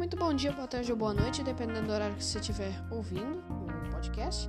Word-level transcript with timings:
muito 0.00 0.16
bom 0.16 0.32
dia, 0.32 0.50
boa 0.50 0.66
tarde 0.66 0.90
ou 0.90 0.96
boa 0.96 1.12
noite, 1.12 1.42
dependendo 1.42 1.82
do 1.82 1.92
horário 1.92 2.16
que 2.16 2.24
você 2.24 2.38
estiver 2.38 2.72
ouvindo 2.90 3.44
o 3.50 3.90
podcast. 3.90 4.48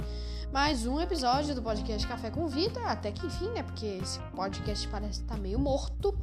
Mais 0.50 0.86
um 0.86 0.98
episódio 1.02 1.54
do 1.54 1.62
podcast 1.62 2.08
Café 2.08 2.32
com 2.32 2.48
Vida, 2.48 2.80
até 2.86 3.12
que 3.12 3.28
enfim, 3.28 3.50
né? 3.50 3.62
Porque 3.62 3.86
esse 3.86 4.18
podcast 4.34 4.88
parece 4.88 5.20
estar 5.20 5.36
tá 5.36 5.42
meio 5.42 5.60
morto. 5.60 6.18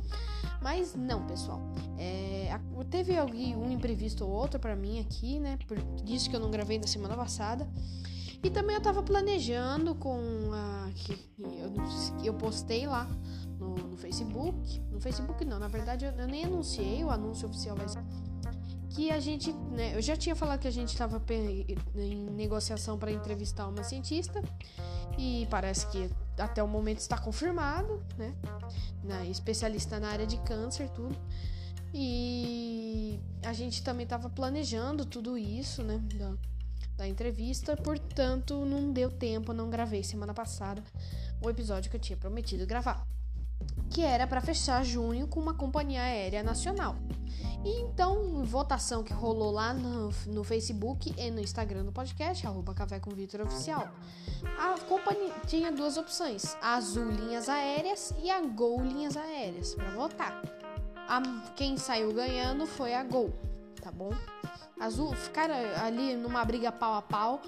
Mas 0.63 0.95
não, 0.95 1.27
pessoal. 1.27 1.61
É, 1.99 2.59
teve 2.89 3.21
um 3.21 3.71
imprevisto 3.71 4.25
ou 4.25 4.31
outro 4.31 4.59
para 4.59 4.75
mim 4.75 4.99
aqui, 4.99 5.39
né? 5.39 5.59
Por 5.69 5.77
isso 6.07 6.31
que 6.31 6.35
eu 6.35 6.41
não 6.41 6.51
gravei 6.51 6.79
na 6.79 6.87
semana 6.87 7.15
passada. 7.15 7.69
E 8.43 8.49
também 8.49 8.77
eu 8.77 8.81
tava 8.81 9.03
planejando 9.03 9.95
com 9.95 10.19
a. 10.55 10.91
Que, 10.95 11.13
eu, 11.39 12.25
eu 12.25 12.33
postei 12.33 12.87
lá 12.87 13.07
no, 13.59 13.75
no, 13.75 13.97
Facebook. 13.99 14.81
No 14.91 14.99
Facebook 14.99 15.45
não, 15.45 15.59
na 15.59 15.69
verdade 15.69 16.07
eu, 16.07 16.13
eu 16.13 16.27
nem 16.27 16.47
anunciei, 16.47 17.05
o 17.05 17.11
anúncio 17.11 17.47
oficial 17.47 17.77
vai 17.77 17.89
ser 17.91 18.03
que 18.91 19.11
a 19.11 19.21
gente, 19.21 19.53
né, 19.53 19.95
eu 19.95 20.03
já 20.03 20.17
tinha 20.17 20.35
falado 20.35 20.61
que 20.61 20.69
a 20.69 20.73
gente 20.73 20.89
estava 20.89 21.23
em 21.95 22.31
negociação 22.31 22.99
para 22.99 23.11
entrevistar 23.11 23.69
uma 23.69 23.83
cientista 23.83 24.43
e 25.17 25.47
parece 25.51 25.87
que 25.89 26.11
até 26.39 26.63
o 26.63 26.69
momento 26.69 26.99
está 26.99 27.19
confirmado, 27.19 28.03
né, 28.17 28.35
na, 29.03 29.25
especialista 29.27 29.99
na 30.01 30.09
área 30.09 30.27
de 30.27 30.39
câncer, 30.39 30.89
tudo. 30.91 31.17
E 31.93 33.19
a 33.45 33.53
gente 33.53 33.83
também 33.83 34.05
estava 34.05 34.29
planejando 34.29 35.05
tudo 35.05 35.37
isso, 35.39 35.83
né, 35.83 35.99
da, 36.15 36.35
da 36.97 37.09
entrevista, 37.09 37.77
portanto 37.77 38.65
não 38.65 38.93
deu 38.93 39.11
tempo, 39.11 39.53
não 39.53 39.71
gravei 39.71 40.03
semana 40.03 40.35
passada 40.35 40.83
o 41.41 41.49
episódio 41.49 41.91
que 41.91 41.97
eu 41.97 42.01
tinha 42.01 42.17
prometido 42.17 42.67
gravar, 42.67 43.07
que 43.91 44.03
era 44.03 44.27
para 44.27 44.41
fechar 44.41 44.85
junho 44.85 45.27
com 45.27 45.41
uma 45.41 45.55
companhia 45.55 46.03
aérea 46.03 46.43
nacional. 46.43 46.97
E 47.65 47.81
então, 47.83 48.45
votação 48.45 49.03
que 49.03 49.13
rolou 49.13 49.51
lá 49.51 49.75
no, 49.75 50.11
no 50.27 50.45
Facebook 50.45 51.13
e 51.17 51.31
no 51.31 51.41
Instagram 51.41 51.85
do 51.85 51.93
podcast, 51.93 52.47
arroba 52.47 52.73
Café 52.73 53.01
com 53.01 53.11
Vitor 53.11 53.41
Oficial. 53.41 53.89
A 54.59 54.79
companhia 54.89 55.35
tinha 55.47 55.73
duas 55.73 55.97
opções: 55.97 56.57
a 56.63 56.77
Azul 56.77 57.11
Linhas 57.11 57.49
Aéreas 57.49 58.15
e 58.23 58.31
a 58.31 58.41
Gol 58.41 58.83
Linhas 58.83 59.17
Aéreas, 59.17 59.75
para 59.75 59.91
votar. 59.91 60.43
A, 61.09 61.21
quem 61.57 61.77
saiu 61.77 62.13
ganhando 62.13 62.67
foi 62.67 62.95
a 62.95 63.03
Gol, 63.03 63.33
tá 63.83 63.91
bom? 63.91 64.13
Azul 64.79 65.13
ficaram 65.15 65.55
ali 65.83 66.15
numa 66.15 66.45
briga 66.45 66.71
pau 66.71 66.95
a 66.95 67.03
pau, 67.03 67.43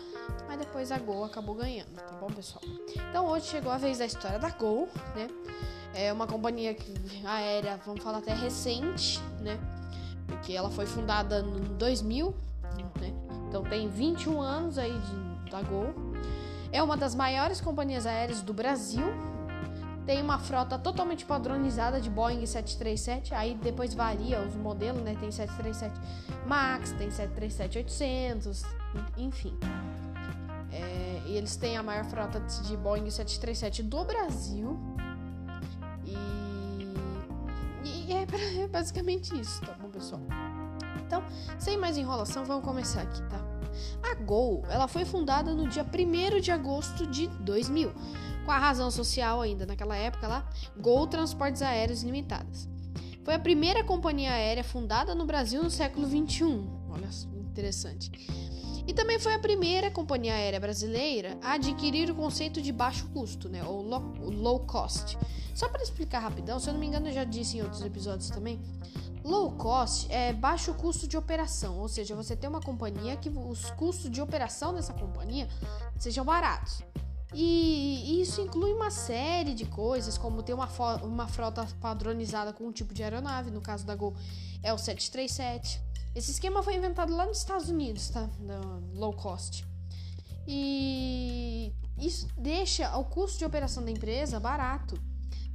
mas 0.49 0.59
depois 0.59 0.91
a 0.91 0.99
Gol 0.99 1.25
acabou 1.25 1.55
ganhando, 1.55 1.95
tá 1.95 2.17
bom, 2.17 2.27
pessoal? 2.27 2.63
Então 3.09 3.27
hoje 3.27 3.47
chegou 3.47 3.71
a 3.71 3.79
vez 3.79 3.99
da 3.99 4.07
história 4.07 4.39
da 4.39 4.51
Gol, 4.51 4.89
né? 5.15 5.29
É 5.95 6.13
uma 6.13 6.27
companhia 6.27 6.77
aérea, 7.25 7.79
vamos 7.85 8.03
falar 8.03 8.19
até 8.19 8.35
recente, 8.35 9.21
né? 9.41 9.59
porque 10.31 10.53
ela 10.53 10.71
foi 10.71 10.87
fundada 10.87 11.41
em 11.41 11.77
2000, 11.77 12.35
né? 13.01 13.13
Então 13.49 13.65
tem 13.65 13.89
21 13.89 14.41
anos 14.41 14.79
aí 14.79 14.93
de, 14.93 15.51
da 15.51 15.61
Gol. 15.63 15.93
É 16.73 16.81
uma 16.83 16.97
das 16.97 17.15
maiores 17.15 17.61
companhias 17.61 18.07
aéreas 18.07 18.41
do 18.41 18.55
Brasil. 18.55 19.05
Tem 20.07 20.23
uma 20.23 20.39
frota 20.39 20.79
totalmente 20.79 21.25
padronizada 21.25 22.01
de 22.01 22.09
Boeing 22.09 22.47
737. 22.47 23.35
Aí 23.35 23.55
depois 23.55 23.93
varia 23.93 24.41
os 24.41 24.55
modelos, 24.55 25.03
né? 25.03 25.17
Tem 25.19 25.31
737 25.31 26.01
Max, 26.47 26.93
tem 26.93 27.09
737-800, 27.09 28.65
enfim. 29.17 29.57
É, 30.73 31.23
e 31.27 31.37
eles 31.37 31.57
têm 31.57 31.77
a 31.77 31.83
maior 31.83 32.05
frota 32.05 32.41
de 32.41 32.77
Boeing 32.77 33.11
737 33.11 33.83
do 33.83 34.05
Brasil. 34.05 34.79
É 38.13 38.69
basicamente 38.69 39.39
isso, 39.39 39.61
tá 39.63 39.73
bom, 39.81 39.89
pessoal? 39.89 40.23
Então, 41.07 41.23
sem 41.59 41.77
mais 41.77 41.97
enrolação, 41.97 42.45
vamos 42.45 42.65
começar 42.65 43.03
aqui, 43.03 43.23
tá? 43.29 43.41
A 44.03 44.15
Gol, 44.15 44.65
ela 44.69 44.89
foi 44.89 45.05
fundada 45.05 45.55
no 45.55 45.69
dia 45.69 45.85
1 45.85 46.41
de 46.41 46.51
agosto 46.51 47.07
de 47.07 47.29
2000, 47.29 47.93
com 48.45 48.51
a 48.51 48.59
razão 48.59 48.91
social 48.91 49.41
ainda 49.41 49.67
naquela 49.67 49.97
época 49.97 50.27
lá, 50.29 50.49
Gol 50.79 51.07
Transportes 51.07 51.63
Aéreos 51.63 52.03
Limitadas. 52.03 52.69
Foi 53.25 53.35
a 53.35 53.39
primeira 53.39 53.85
companhia 53.85 54.33
aérea 54.33 54.65
fundada 54.65 55.15
no 55.15 55.27
Brasil 55.27 55.63
no 55.63 55.71
século 55.71 56.07
21. 56.07 56.89
Olha, 56.91 57.09
interessante. 57.51 58.11
E 58.87 58.93
também 58.93 59.19
foi 59.19 59.35
a 59.35 59.39
primeira 59.39 59.91
companhia 59.91 60.35
aérea 60.35 60.59
brasileira 60.59 61.39
a 61.43 61.53
adquirir 61.53 62.11
o 62.11 62.15
conceito 62.15 62.61
de 62.61 62.73
baixo 62.73 63.09
custo, 63.11 63.49
né, 63.49 63.63
ou 63.63 63.83
low 63.83 64.61
cost. 64.61 65.17
Só 65.55 65.69
para 65.69 65.83
explicar 65.83 66.21
rapidão, 66.21 66.59
se 66.59 66.69
eu 66.69 66.73
não 66.73 66.81
me 66.81 66.87
engano 66.87 67.09
eu 67.09 67.13
já 67.13 67.25
disse 67.25 67.59
em 67.59 67.63
outros 67.63 67.83
episódios 67.83 68.31
também, 68.31 68.61
low 69.25 69.53
cost 69.53 70.11
é 70.11 70.33
baixo 70.33 70.73
custo 70.75 71.07
de 71.07 71.17
operação, 71.17 71.79
ou 71.79 71.89
seja, 71.89 72.15
você 72.15 72.35
tem 72.35 72.49
uma 72.49 72.61
companhia 72.61 73.17
que 73.17 73.29
os 73.29 73.71
custos 73.73 74.11
de 74.11 74.21
operação 74.21 74.75
dessa 74.75 74.93
companhia 74.93 75.49
sejam 75.99 76.25
baratos. 76.25 76.83
E 77.33 78.21
isso 78.21 78.41
inclui 78.41 78.73
uma 78.73 78.91
série 78.91 79.55
de 79.55 79.65
coisas, 79.65 80.19
como 80.19 80.43
ter 80.43 80.53
uma, 80.53 80.69
uma 81.03 81.29
frota 81.29 81.65
padronizada 81.81 82.53
com 82.53 82.65
um 82.65 82.73
tipo 82.73 82.93
de 82.93 83.05
aeronave, 83.05 83.51
no 83.51 83.61
caso 83.61 83.87
da 83.87 83.95
Gol 83.95 84.15
é 84.63 84.73
o 84.75 84.79
737 84.79 85.91
esse 86.15 86.33
esquema 86.33 86.63
foi 86.63 86.75
inventado 86.75 87.15
lá 87.15 87.25
nos 87.25 87.39
Estados 87.39 87.69
Unidos, 87.69 88.11
tá? 88.11 88.29
No 88.41 88.99
low 88.99 89.13
cost. 89.13 89.65
E 90.47 91.73
isso 91.97 92.27
deixa 92.37 92.97
o 92.97 93.05
custo 93.05 93.39
de 93.39 93.45
operação 93.45 93.85
da 93.85 93.91
empresa 93.91 94.41
barato. 94.41 95.01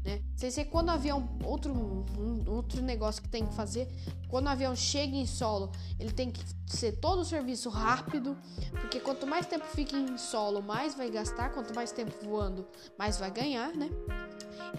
Né? 0.05 0.21
Sem 0.35 0.51
ser 0.51 0.65
quando 0.65 0.89
o 0.89 0.91
avião, 0.91 1.27
outro, 1.43 1.73
um, 1.73 2.43
outro 2.47 2.79
negócio 2.79 3.23
que 3.23 3.27
tem 3.27 3.43
que 3.43 3.55
fazer, 3.55 3.89
quando 4.29 4.45
o 4.45 4.49
avião 4.49 4.75
chega 4.75 5.15
em 5.15 5.25
solo, 5.25 5.71
ele 5.99 6.11
tem 6.11 6.29
que 6.29 6.43
ser 6.67 6.99
todo 6.99 7.21
o 7.21 7.25
serviço 7.25 7.69
rápido, 7.69 8.37
porque 8.79 8.99
quanto 8.99 9.25
mais 9.25 9.47
tempo 9.47 9.65
fica 9.65 9.97
em 9.97 10.15
solo, 10.15 10.61
mais 10.61 10.93
vai 10.93 11.09
gastar, 11.09 11.49
quanto 11.49 11.73
mais 11.73 11.91
tempo 11.91 12.13
voando, 12.23 12.67
mais 12.99 13.17
vai 13.17 13.31
ganhar, 13.31 13.73
né? 13.75 13.89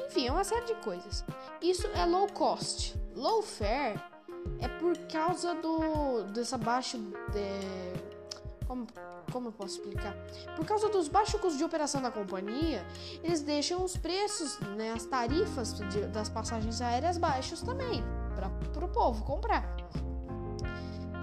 Enfim, 0.06 0.28
é 0.28 0.32
uma 0.32 0.44
série 0.44 0.66
de 0.66 0.74
coisas. 0.76 1.24
Isso 1.60 1.88
é 1.88 2.06
low 2.06 2.28
cost. 2.28 2.94
Low 3.16 3.42
fare 3.42 4.00
é 4.60 4.68
por 4.68 4.96
causa 5.08 5.54
do 5.54 6.22
dessa 6.32 6.56
baixa 6.56 6.98
de, 6.98 8.05
como, 8.76 8.86
como 9.32 9.48
eu 9.48 9.52
posso 9.52 9.78
explicar? 9.78 10.14
Por 10.54 10.66
causa 10.66 10.88
dos 10.88 11.08
baixos 11.08 11.40
custos 11.40 11.56
de 11.56 11.64
operação 11.64 12.02
da 12.02 12.10
companhia, 12.10 12.84
eles 13.22 13.40
deixam 13.40 13.82
os 13.84 13.96
preços, 13.96 14.58
né, 14.76 14.92
as 14.92 15.04
tarifas 15.06 15.74
de, 15.74 16.06
das 16.08 16.28
passagens 16.28 16.80
aéreas 16.80 17.16
baixos 17.16 17.62
também, 17.62 18.02
para 18.34 18.84
o 18.84 18.88
povo 18.88 19.24
comprar. 19.24 19.76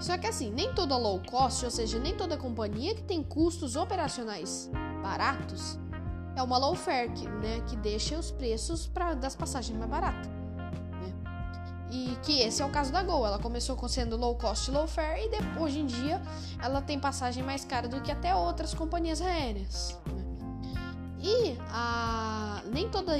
Só 0.00 0.18
que 0.18 0.26
assim, 0.26 0.50
nem 0.50 0.74
toda 0.74 0.96
low 0.96 1.20
cost, 1.30 1.64
ou 1.64 1.70
seja, 1.70 1.98
nem 1.98 2.16
toda 2.16 2.36
companhia 2.36 2.94
que 2.94 3.02
tem 3.02 3.22
custos 3.22 3.76
operacionais 3.76 4.70
baratos, 5.02 5.78
é 6.36 6.42
uma 6.42 6.58
low 6.58 6.74
fare, 6.74 7.10
que, 7.10 7.28
né, 7.28 7.60
que 7.68 7.76
deixa 7.76 8.18
os 8.18 8.30
preços 8.30 8.86
pra, 8.88 9.14
das 9.14 9.36
passagens 9.36 9.78
mais 9.78 9.90
baratas. 9.90 10.33
E 11.94 12.16
que 12.24 12.40
esse 12.40 12.60
é 12.60 12.66
o 12.66 12.70
caso 12.70 12.90
da 12.90 13.04
Gol. 13.04 13.24
Ela 13.24 13.38
começou 13.38 13.78
sendo 13.88 14.16
low 14.16 14.34
cost, 14.34 14.68
low 14.68 14.88
fare 14.88 15.20
e 15.20 15.60
hoje 15.60 15.78
em 15.78 15.86
dia 15.86 16.20
ela 16.60 16.82
tem 16.82 16.98
passagem 16.98 17.40
mais 17.40 17.64
cara 17.64 17.86
do 17.86 18.00
que 18.00 18.10
até 18.10 18.34
outras 18.34 18.74
companhias 18.74 19.20
aéreas. 19.20 19.96
Né? 20.06 20.24
E 21.20 21.56
a, 21.70 22.64
nem 22.66 22.88
toda, 22.88 23.12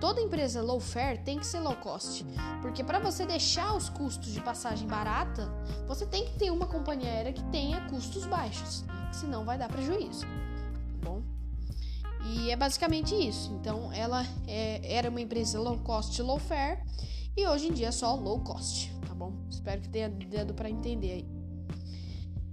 toda 0.00 0.22
empresa 0.22 0.62
low 0.62 0.80
fare 0.80 1.18
tem 1.18 1.38
que 1.38 1.46
ser 1.46 1.60
low 1.60 1.76
cost, 1.76 2.24
porque 2.62 2.82
para 2.82 2.98
você 2.98 3.26
deixar 3.26 3.76
os 3.76 3.90
custos 3.90 4.32
de 4.32 4.40
passagem 4.40 4.88
barata, 4.88 5.46
você 5.86 6.06
tem 6.06 6.24
que 6.24 6.32
ter 6.38 6.50
uma 6.50 6.66
companhia 6.66 7.10
aérea 7.10 7.32
que 7.32 7.44
tenha 7.44 7.82
custos 7.90 8.24
baixos, 8.24 8.84
senão 9.12 9.44
vai 9.44 9.58
dar 9.58 9.68
prejuízo. 9.68 10.22
Tá 10.22 11.10
bom? 11.10 11.22
E 12.24 12.50
é 12.50 12.56
basicamente 12.56 13.14
isso. 13.14 13.52
Então, 13.60 13.92
ela 13.92 14.26
é, 14.48 14.80
era 14.96 15.10
uma 15.10 15.20
empresa 15.20 15.60
low 15.60 15.78
cost, 15.78 16.20
low 16.22 16.38
fare 16.38 16.78
e 17.36 17.46
hoje 17.46 17.68
em 17.68 17.72
dia 17.72 17.88
é 17.88 17.92
só 17.92 18.14
low 18.14 18.40
cost, 18.40 18.92
tá 19.06 19.14
bom? 19.14 19.32
Espero 19.50 19.80
que 19.80 19.88
tenha 19.88 20.08
dado 20.08 20.54
para 20.54 20.70
entender 20.70 21.12
aí. 21.12 21.34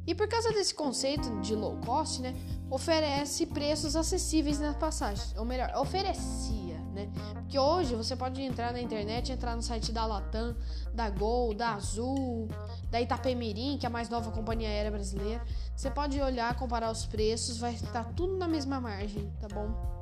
E 0.06 0.16
por 0.16 0.28
causa 0.28 0.52
desse 0.52 0.74
conceito 0.74 1.40
de 1.42 1.56
low 1.56 1.78
cost, 1.86 2.22
né, 2.22 2.36
oferece 2.70 3.46
preços 3.46 3.96
acessíveis 3.96 4.60
nas 4.60 4.76
passagens, 4.76 5.36
ou 5.38 5.46
melhor, 5.46 5.72
oferecia, 5.76 6.80
né? 6.94 7.10
Porque 7.34 7.60
hoje 7.60 7.96
você 7.96 8.16
pode 8.16 8.42
entrar 8.42 8.74
na 8.74 8.82
internet, 8.82 9.32
entrar 9.32 9.56
no 9.56 9.62
site 9.62 9.92
da 9.92 10.06
Latam, 10.06 10.56
da 10.94 11.10
Gol, 11.10 11.54
da 11.54 11.76
Azul, 11.76 12.48
da 12.90 13.00
Itapemirim, 13.00 13.78
que 13.78 13.86
é 13.86 13.90
a 13.90 13.92
mais 13.92 14.10
nova 14.10 14.32
companhia 14.32 14.70
aérea 14.70 14.92
brasileira. 14.92 15.46
Você 15.76 15.92
pode 15.92 16.20
olhar, 16.20 16.56
comparar 16.58 16.90
os 16.92 17.06
preços, 17.06 17.58
vai 17.58 17.74
estar 17.74 18.06
tudo 18.14 18.38
na 18.38 18.48
mesma 18.48 18.82
margem, 18.82 19.32
tá 19.40 19.48
bom? 19.48 20.01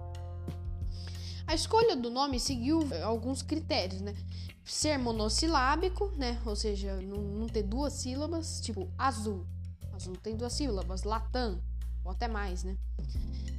A 1.50 1.56
escolha 1.56 1.96
do 1.96 2.12
nome 2.12 2.40
seguiu 2.40 2.88
alguns 3.04 3.42
critérios, 3.42 4.01
né? 4.01 4.13
ser 4.63 5.00
monossilábico, 5.00 6.12
né? 6.16 6.40
Ou 6.46 6.56
seja, 6.56 7.01
não, 7.01 7.18
não 7.18 7.48
ter 7.48 7.63
duas 7.63 7.94
sílabas, 7.94 8.62
tipo 8.62 8.88
azul. 8.96 9.48
Azul 9.92 10.16
tem 10.16 10.36
duas 10.36 10.54
sílabas, 10.54 11.01
latam, 11.01 11.60
ou 12.06 12.12
até 12.12 12.28
mais, 12.28 12.63
né? 12.63 12.78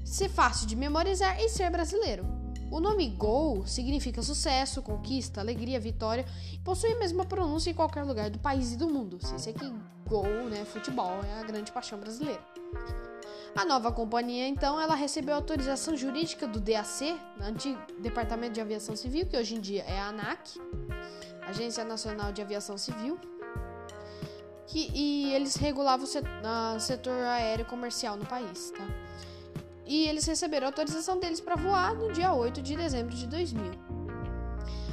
Ser 0.05 0.29
fácil 0.29 0.69
de 0.69 0.77
memorizar 0.77 1.41
e 1.41 1.49
ser 1.49 1.69
brasileiro. 1.69 2.25
O 2.71 2.79
nome 2.79 3.09
Gol 3.09 3.67
significa 3.67 4.23
sucesso, 4.23 4.81
conquista, 4.83 5.41
alegria, 5.41 5.81
vitória 5.81 6.25
e 6.53 6.59
possui 6.61 6.93
a 6.93 6.99
mesma 7.01 7.25
pronúncia 7.25 7.71
em 7.71 7.75
qualquer 7.75 8.05
lugar 8.05 8.31
do 8.31 8.39
país 8.39 8.73
e 8.73 8.77
do 8.77 8.89
mundo. 8.89 9.19
Se 9.21 9.35
esse 9.35 9.51
aqui 9.51 9.69
Gol, 10.07 10.49
né? 10.49 10.65
Futebol 10.65 11.25
é 11.25 11.41
a 11.41 11.43
grande 11.43 11.73
paixão 11.73 11.99
brasileira. 11.99 12.41
A 13.57 13.65
nova 13.65 13.91
companhia, 13.91 14.47
então, 14.47 14.81
ela 14.81 14.95
recebeu 14.95 15.35
autorização 15.35 15.97
jurídica 15.97 16.47
do 16.47 16.61
DAC, 16.61 17.19
antigo 17.41 17.81
Departamento 17.99 18.55
de 18.55 18.61
Aviação 18.61 18.95
Civil, 18.95 19.27
que 19.27 19.37
hoje 19.37 19.57
em 19.57 19.61
dia 19.61 19.83
é 19.83 19.99
a 19.99 20.09
ANAC, 20.09 20.61
Agência 21.43 21.85
Nacional 21.85 22.33
de 22.33 22.41
Aviação 22.41 22.79
Civil, 22.79 23.19
que, 24.67 24.91
e 24.95 25.35
eles 25.35 25.57
regulavam 25.57 26.05
o 26.05 26.07
setor, 26.07 26.31
uh, 26.31 26.79
setor 26.79 27.13
aéreo 27.25 27.67
comercial 27.67 28.17
no 28.17 28.25
país, 28.25 28.71
tá? 28.71 28.87
E 29.85 30.07
eles 30.07 30.25
receberam 30.25 30.69
autorização 30.69 31.19
deles 31.19 31.41
para 31.41 31.57
voar 31.57 31.97
no 31.97 32.13
dia 32.13 32.33
8 32.33 32.63
de 32.63 32.77
dezembro 32.77 33.15
de 33.15 33.27
2000. 33.27 33.73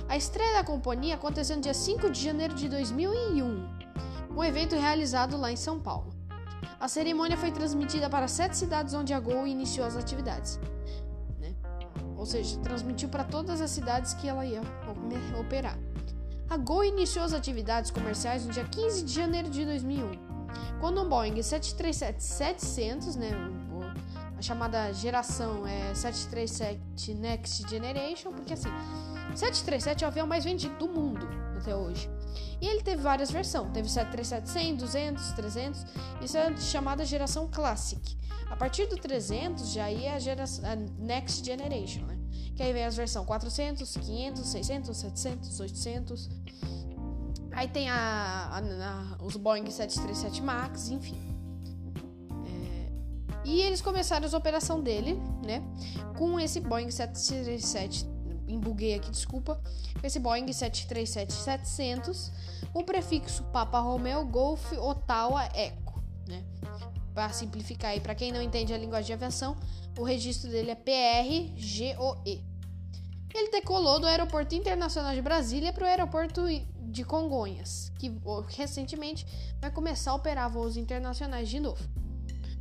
A 0.09 0.17
estreia 0.17 0.53
da 0.53 0.63
companhia 0.63 1.13
aconteceu 1.13 1.55
no 1.55 1.61
dia 1.61 1.75
5 1.75 2.09
de 2.09 2.23
janeiro 2.23 2.55
de 2.55 2.67
2001, 2.67 3.77
um 4.35 4.43
evento 4.43 4.75
realizado 4.75 5.37
lá 5.37 5.51
em 5.51 5.55
São 5.55 5.79
Paulo. 5.79 6.16
A 6.79 6.87
cerimônia 6.87 7.35
foi 7.37 7.51
transmitida 7.51 8.09
para 8.09 8.27
sete 8.27 8.55
cidades 8.55 8.93
onde 8.93 9.13
a 9.13 9.19
Gol 9.19 9.47
iniciou 9.47 9.85
as 9.85 9.95
atividades. 9.95 10.59
Né? 11.39 11.55
Ou 12.15 12.25
seja, 12.25 12.59
transmitiu 12.59 13.09
para 13.09 13.23
todas 13.23 13.61
as 13.61 13.71
cidades 13.71 14.13
que 14.13 14.27
ela 14.27 14.45
ia 14.45 14.61
operar. 15.39 15.77
A 16.49 16.55
Gol 16.55 16.83
iniciou 16.83 17.25
as 17.25 17.33
atividades 17.33 17.91
comerciais 17.91 18.45
no 18.45 18.53
dia 18.53 18.63
15 18.63 19.03
de 19.03 19.11
janeiro 19.11 19.49
de 19.49 19.65
2001, 19.65 20.11
quando 20.79 21.01
um 21.01 21.09
Boeing 21.09 21.33
737-700, 21.35 23.15
né, 23.15 23.31
a 24.37 24.41
chamada 24.41 24.93
geração 24.93 25.65
é 25.65 25.93
737 25.95 27.13
Next 27.15 27.67
Generation, 27.67 28.31
porque 28.31 28.53
assim, 28.53 28.69
737 29.35 30.03
é 30.03 30.07
o 30.07 30.09
avião 30.09 30.27
mais 30.27 30.45
vendido 30.45 30.75
do 30.77 30.87
mundo 30.87 31.27
até 31.59 31.75
hoje. 31.75 32.07
E 32.59 32.67
ele 32.67 32.81
teve 32.81 33.01
várias 33.01 33.29
versões, 33.29 33.71
teve 33.71 33.87
737 33.87 34.49
100, 34.49 34.75
200, 34.75 35.31
300, 35.33 35.85
isso 36.21 36.37
é 36.37 36.57
chamada 36.57 37.05
geração 37.05 37.47
Classic. 37.47 38.17
A 38.49 38.55
partir 38.55 38.87
do 38.87 38.97
300 38.97 39.71
já 39.71 39.91
ia 39.91 40.15
a, 40.15 40.19
geração, 40.19 40.67
a 40.67 40.75
Next 40.75 41.45
Generation, 41.45 42.01
né? 42.05 42.17
Que 42.55 42.63
aí 42.63 42.73
vem 42.73 42.85
as 42.85 42.95
versões 42.95 43.25
400, 43.25 43.97
500, 43.97 44.47
600, 44.47 44.97
700, 44.97 45.59
800. 45.59 46.29
Aí 47.51 47.67
tem 47.67 47.89
a, 47.89 47.95
a, 47.95 48.57
a 48.59 49.23
os 49.23 49.35
Boeing 49.35 49.69
737 49.69 50.41
MAX, 50.41 50.89
enfim. 50.89 51.17
É, 52.45 52.89
e 53.45 53.61
eles 53.61 53.81
começaram 53.81 54.27
a 54.31 54.37
operação 54.37 54.81
dele, 54.81 55.19
né? 55.45 55.61
Com 56.17 56.39
esse 56.39 56.59
Boeing 56.59 56.89
737, 56.89 58.05
embuguei 58.47 58.95
aqui, 58.95 59.11
desculpa. 59.11 59.61
Esse 60.01 60.19
Boeing 60.19 60.45
737-700, 60.45 62.31
com 62.71 62.79
o 62.79 62.83
prefixo 62.83 63.43
Papa 63.45 63.79
Romeo 63.79 64.25
Golf 64.25 64.71
Ottawa 64.73 65.49
Echo, 65.55 66.01
né? 66.27 66.43
Para 67.13 67.29
simplificar 67.29 67.91
aí, 67.91 67.99
para 67.99 68.15
quem 68.15 68.31
não 68.31 68.41
entende 68.41 68.73
a 68.73 68.77
linguagem 68.77 69.07
de 69.07 69.13
aviação, 69.13 69.55
o 69.97 70.03
registro 70.03 70.49
dele 70.51 70.71
é 70.71 70.75
PRGOE. 70.75 72.45
Ele 73.33 73.51
decolou 73.51 73.99
do 73.99 74.07
Aeroporto 74.07 74.55
Internacional 74.55 75.13
de 75.13 75.21
Brasília 75.21 75.73
para 75.73 75.83
o 75.83 75.87
Aeroporto 75.87 76.41
de 76.89 77.03
Congonhas, 77.03 77.91
que 77.99 78.11
recentemente 78.55 79.25
vai 79.59 79.69
começar 79.69 80.11
a 80.11 80.15
operar 80.15 80.49
voos 80.49 80.77
internacionais 80.77 81.49
de 81.49 81.59
novo, 81.59 81.83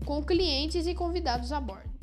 com 0.04 0.22
clientes 0.22 0.86
e 0.86 0.94
convidados 0.94 1.52
a 1.52 1.60
bordo. 1.60 1.95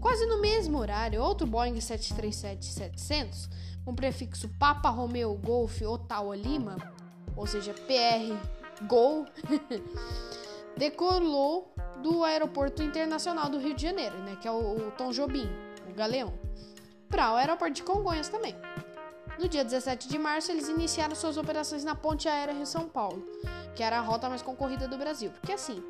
Quase 0.00 0.26
no 0.26 0.40
mesmo 0.40 0.78
horário, 0.78 1.22
outro 1.22 1.46
Boeing 1.46 1.74
737-700, 1.74 3.48
com 3.84 3.94
prefixo 3.94 4.48
Papa 4.58 4.90
Romeo 4.90 5.34
Golf 5.34 5.80
Ottawa 5.82 6.36
Lima, 6.36 6.76
ou 7.36 7.46
seja, 7.46 7.74
PR 7.74 8.36
Gol, 8.86 9.26
decolou 10.76 11.74
do 12.02 12.22
Aeroporto 12.22 12.82
Internacional 12.82 13.48
do 13.48 13.58
Rio 13.58 13.74
de 13.74 13.82
Janeiro, 13.82 14.16
né, 14.18 14.36
que 14.40 14.46
é 14.46 14.50
o, 14.50 14.88
o 14.88 14.90
Tom 14.92 15.10
Jobim, 15.10 15.48
o 15.90 15.94
Galeão, 15.94 16.32
para 17.08 17.32
o 17.32 17.36
Aeroporto 17.36 17.74
de 17.74 17.82
Congonhas 17.82 18.28
também. 18.28 18.54
No 19.38 19.48
dia 19.48 19.64
17 19.64 20.08
de 20.08 20.18
março, 20.18 20.50
eles 20.50 20.68
iniciaram 20.68 21.14
suas 21.14 21.36
operações 21.36 21.84
na 21.84 21.94
Ponte 21.94 22.28
Aérea 22.28 22.54
Rio-São 22.54 22.88
Paulo, 22.88 23.24
que 23.74 23.84
era 23.84 23.98
a 23.98 24.00
rota 24.00 24.28
mais 24.28 24.42
concorrida 24.42 24.88
do 24.88 24.98
Brasil. 24.98 25.30
Porque 25.30 25.52
assim, 25.52 25.80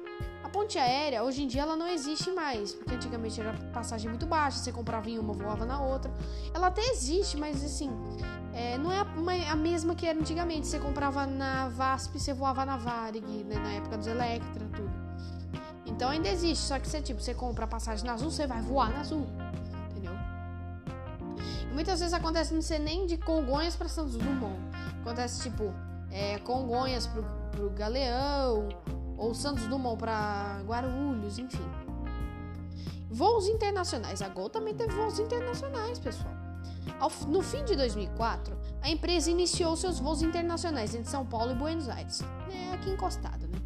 a 0.48 0.50
ponte 0.50 0.78
aérea, 0.78 1.22
hoje 1.22 1.42
em 1.42 1.46
dia, 1.46 1.62
ela 1.62 1.76
não 1.76 1.86
existe 1.86 2.30
mais, 2.30 2.72
porque 2.72 2.94
antigamente 2.94 3.38
era 3.38 3.52
passagem 3.72 4.08
muito 4.08 4.26
baixa, 4.26 4.58
você 4.58 4.72
comprava 4.72 5.08
em 5.10 5.18
uma, 5.18 5.34
voava 5.34 5.66
na 5.66 5.80
outra. 5.80 6.10
Ela 6.54 6.68
até 6.68 6.80
existe, 6.90 7.36
mas 7.36 7.62
assim, 7.62 7.90
é, 8.54 8.78
não 8.78 8.90
é 8.90 8.98
a, 8.98 9.52
a, 9.52 9.56
mesma 9.56 9.94
que 9.94 10.06
era 10.06 10.18
antigamente. 10.18 10.66
Você 10.66 10.78
comprava 10.78 11.26
na 11.26 11.68
VASP, 11.68 12.18
você 12.18 12.32
voava 12.32 12.64
na 12.64 12.78
Varig, 12.78 13.44
né, 13.44 13.56
na 13.56 13.72
época 13.72 13.98
dos 13.98 14.06
Electra, 14.06 14.66
tudo. 14.74 14.90
Então 15.84 16.08
ainda 16.08 16.28
existe, 16.28 16.64
só 16.64 16.78
que 16.78 16.88
você, 16.88 17.02
tipo, 17.02 17.20
você 17.20 17.34
compra 17.34 17.64
a 17.64 17.68
passagem 17.68 18.06
na 18.06 18.14
Azul, 18.14 18.30
você 18.30 18.46
vai 18.46 18.62
voar 18.62 18.90
na 18.90 19.00
Azul. 19.00 19.26
Entendeu? 19.90 20.12
E 21.70 21.74
muitas 21.74 22.00
vezes 22.00 22.14
acontece 22.14 22.54
não 22.54 22.62
ser 22.62 22.78
nem 22.78 23.06
de 23.06 23.18
Congonhas 23.18 23.76
para 23.76 23.88
Santos 23.88 24.16
Dumont. 24.16 24.56
Acontece, 25.02 25.42
tipo, 25.42 25.74
é, 26.10 26.38
Congonhas 26.38 27.06
pro, 27.06 27.22
pro 27.52 27.70
Galeão, 27.70 28.68
ou 29.18 29.34
Santos 29.34 29.66
Dumont 29.66 29.98
para 29.98 30.62
Guarulhos, 30.64 31.38
enfim. 31.38 31.68
Voos 33.10 33.48
internacionais. 33.48 34.22
A 34.22 34.28
Gol 34.28 34.48
também 34.48 34.74
teve 34.74 34.94
voos 34.94 35.18
internacionais, 35.18 35.98
pessoal. 35.98 36.32
no 37.26 37.42
fim 37.42 37.64
de 37.64 37.76
2004, 37.76 38.56
a 38.80 38.88
empresa 38.88 39.30
iniciou 39.30 39.76
seus 39.76 39.98
voos 39.98 40.22
internacionais 40.22 40.94
entre 40.94 41.10
São 41.10 41.26
Paulo 41.26 41.52
e 41.52 41.54
Buenos 41.54 41.88
Aires, 41.88 42.20
né, 42.48 42.72
aqui 42.72 42.90
encostado, 42.90 43.46
né? 43.48 43.58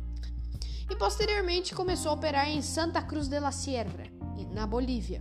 E 0.90 0.96
posteriormente 0.96 1.74
começou 1.74 2.10
a 2.10 2.14
operar 2.14 2.48
em 2.48 2.60
Santa 2.60 3.00
Cruz 3.00 3.28
de 3.28 3.38
la 3.38 3.52
Sierra, 3.52 4.04
na 4.52 4.66
Bolívia. 4.66 5.20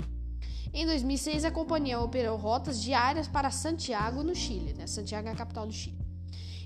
Em 0.74 0.86
2006, 0.86 1.46
a 1.46 1.52
companhia 1.52 2.00
operou 2.00 2.38
rotas 2.38 2.82
diárias 2.82 3.28
para 3.28 3.52
Santiago, 3.52 4.24
no 4.24 4.34
Chile. 4.34 4.74
Né? 4.74 4.88
Santiago 4.88 5.28
é 5.28 5.32
a 5.32 5.36
capital 5.36 5.68
do 5.68 5.74
Chile. 5.74 6.01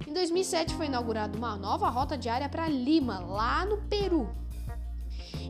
Em 0.08 0.14
2007, 0.14 0.74
foi 0.76 0.88
inaugurada 0.88 1.38
uma 1.38 1.56
nova 1.56 1.90
rota 1.90 2.18
diária 2.18 2.50
para 2.50 2.68
Lima, 2.68 3.20
lá 3.20 3.66
no 3.66 3.78
Peru. 3.84 4.30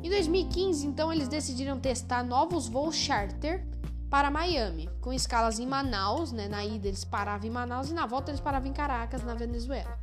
Em 0.03 0.09
2015, 0.09 0.85
então, 0.85 1.11
eles 1.11 1.27
decidiram 1.27 1.79
testar 1.79 2.23
novos 2.23 2.67
voos 2.67 2.95
charter 2.95 3.65
para 4.09 4.29
Miami, 4.29 4.89
com 5.01 5.11
escalas 5.11 5.59
em 5.59 5.65
Manaus, 5.65 6.31
né? 6.31 6.47
Na 6.47 6.63
ida 6.63 6.87
eles 6.87 7.03
paravam 7.03 7.47
em 7.47 7.51
Manaus 7.51 7.89
e 7.89 7.93
na 7.93 8.05
volta 8.05 8.31
eles 8.31 8.39
paravam 8.39 8.69
em 8.69 8.73
Caracas, 8.73 9.23
na 9.23 9.33
Venezuela. 9.33 9.99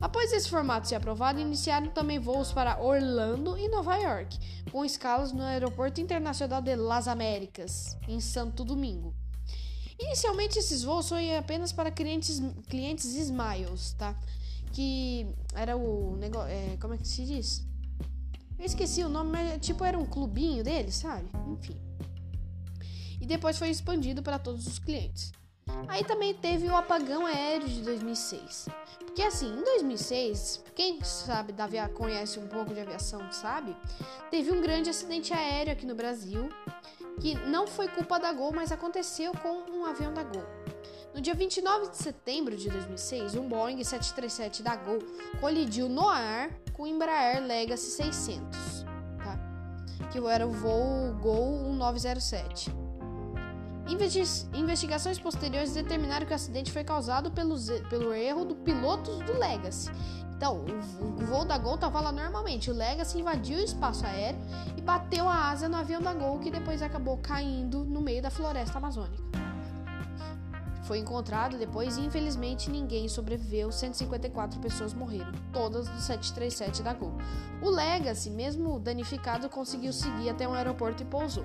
Após 0.00 0.32
esse 0.32 0.48
formato 0.48 0.86
ser 0.86 0.94
aprovado, 0.94 1.40
iniciaram 1.40 1.88
também 1.88 2.18
voos 2.18 2.52
para 2.52 2.80
Orlando 2.80 3.58
e 3.58 3.68
Nova 3.68 3.96
York, 3.96 4.38
com 4.70 4.84
escalas 4.84 5.32
no 5.32 5.42
Aeroporto 5.42 6.00
Internacional 6.00 6.62
de 6.62 6.76
Las 6.76 7.08
Américas, 7.08 7.96
em 8.06 8.20
Santo 8.20 8.64
Domingo. 8.64 9.12
Inicialmente, 9.98 10.58
esses 10.58 10.82
voos 10.82 11.08
foram 11.08 11.38
apenas 11.38 11.72
para 11.72 11.90
clientes, 11.90 12.40
clientes 12.68 13.06
Smiles, 13.06 13.92
tá? 13.98 14.14
Que 14.72 15.26
era 15.54 15.76
o 15.76 16.16
negócio. 16.16 16.50
É, 16.50 16.76
como 16.80 16.94
é 16.94 16.98
que 16.98 17.08
se 17.08 17.24
diz? 17.24 17.66
Eu 18.58 18.64
esqueci 18.64 19.02
o 19.02 19.08
nome, 19.08 19.30
mas 19.32 19.64
tipo 19.64 19.84
era 19.84 19.98
um 19.98 20.06
clubinho 20.06 20.62
deles, 20.62 20.96
sabe? 20.96 21.28
Enfim. 21.48 21.76
E 23.20 23.26
depois 23.26 23.58
foi 23.58 23.70
expandido 23.70 24.22
para 24.22 24.38
todos 24.38 24.66
os 24.66 24.78
clientes. 24.78 25.32
Aí 25.86 26.04
também 26.04 26.34
teve 26.34 26.66
o 26.66 26.76
apagão 26.76 27.26
aéreo 27.26 27.68
de 27.68 27.82
2006. 27.82 28.68
Porque 29.00 29.22
assim, 29.22 29.48
em 29.52 29.64
2006, 29.64 30.64
quem 30.74 31.02
sabe 31.02 31.52
da 31.52 31.66
via 31.66 31.88
conhece 31.88 32.38
um 32.38 32.46
pouco 32.46 32.72
de 32.72 32.80
aviação, 32.80 33.32
sabe? 33.32 33.76
Teve 34.30 34.50
um 34.52 34.60
grande 34.60 34.90
acidente 34.90 35.32
aéreo 35.32 35.72
aqui 35.72 35.86
no 35.86 35.94
Brasil, 35.94 36.48
que 37.20 37.34
não 37.46 37.66
foi 37.66 37.88
culpa 37.88 38.18
da 38.18 38.32
Gol, 38.32 38.52
mas 38.52 38.72
aconteceu 38.72 39.32
com 39.32 39.70
um 39.70 39.84
avião 39.84 40.12
da 40.12 40.22
Gol. 40.22 40.44
No 41.14 41.20
dia 41.20 41.34
29 41.34 41.90
de 41.90 41.96
setembro 41.96 42.56
de 42.56 42.68
2006, 42.68 43.34
um 43.34 43.48
Boeing 43.48 43.82
737 43.82 44.62
da 44.62 44.76
Gol 44.76 44.98
colidiu 45.40 45.88
no 45.88 46.08
ar 46.08 46.50
com 46.72 46.84
o 46.84 46.86
Embraer 46.86 47.42
Legacy 47.42 47.90
600, 47.90 48.84
tá? 49.18 50.08
que 50.10 50.18
era 50.18 50.46
o 50.46 50.52
voo 50.52 51.12
Gol 51.20 51.64
1907. 51.70 52.70
Investigações 54.54 55.18
posteriores 55.18 55.72
determinaram 55.72 56.26
que 56.26 56.32
o 56.32 56.36
acidente 56.36 56.70
foi 56.70 56.84
causado 56.84 57.30
pelos, 57.30 57.70
pelo 57.88 58.12
erro 58.12 58.44
do 58.44 58.54
piloto 58.54 59.16
do 59.24 59.38
Legacy. 59.38 59.90
Então, 60.38 60.64
o, 61.00 61.26
voo 61.26 61.44
da 61.44 61.58
Gol 61.58 61.74
estava 61.74 62.00
lá 62.00 62.12
normalmente. 62.12 62.70
O 62.70 62.74
Legacy 62.74 63.18
invadiu 63.18 63.58
o 63.58 63.60
espaço 63.60 64.06
aéreo 64.06 64.38
e 64.76 64.80
bateu 64.80 65.28
a 65.28 65.50
asa 65.50 65.68
no 65.68 65.76
avião 65.76 66.00
da 66.00 66.14
Gol, 66.14 66.38
que 66.38 66.48
depois 66.48 66.80
acabou 66.80 67.18
caindo 67.18 67.84
no 67.84 68.00
meio 68.00 68.22
da 68.22 68.30
floresta 68.30 68.78
amazônica. 68.78 69.20
Foi 70.84 70.98
encontrado 70.98 71.58
depois 71.58 71.98
e 71.98 72.02
infelizmente 72.02 72.70
ninguém 72.70 73.08
sobreviveu, 73.08 73.72
154 73.72 74.60
pessoas 74.60 74.94
morreram, 74.94 75.32
todas 75.52 75.88
do 75.88 76.00
737 76.00 76.84
da 76.84 76.94
Gol. 76.94 77.12
O 77.60 77.68
Legacy, 77.68 78.30
mesmo 78.30 78.78
danificado, 78.78 79.48
conseguiu 79.48 79.92
seguir 79.92 80.30
até 80.30 80.46
um 80.46 80.54
aeroporto 80.54 81.02
e 81.02 81.06
pousou. 81.06 81.44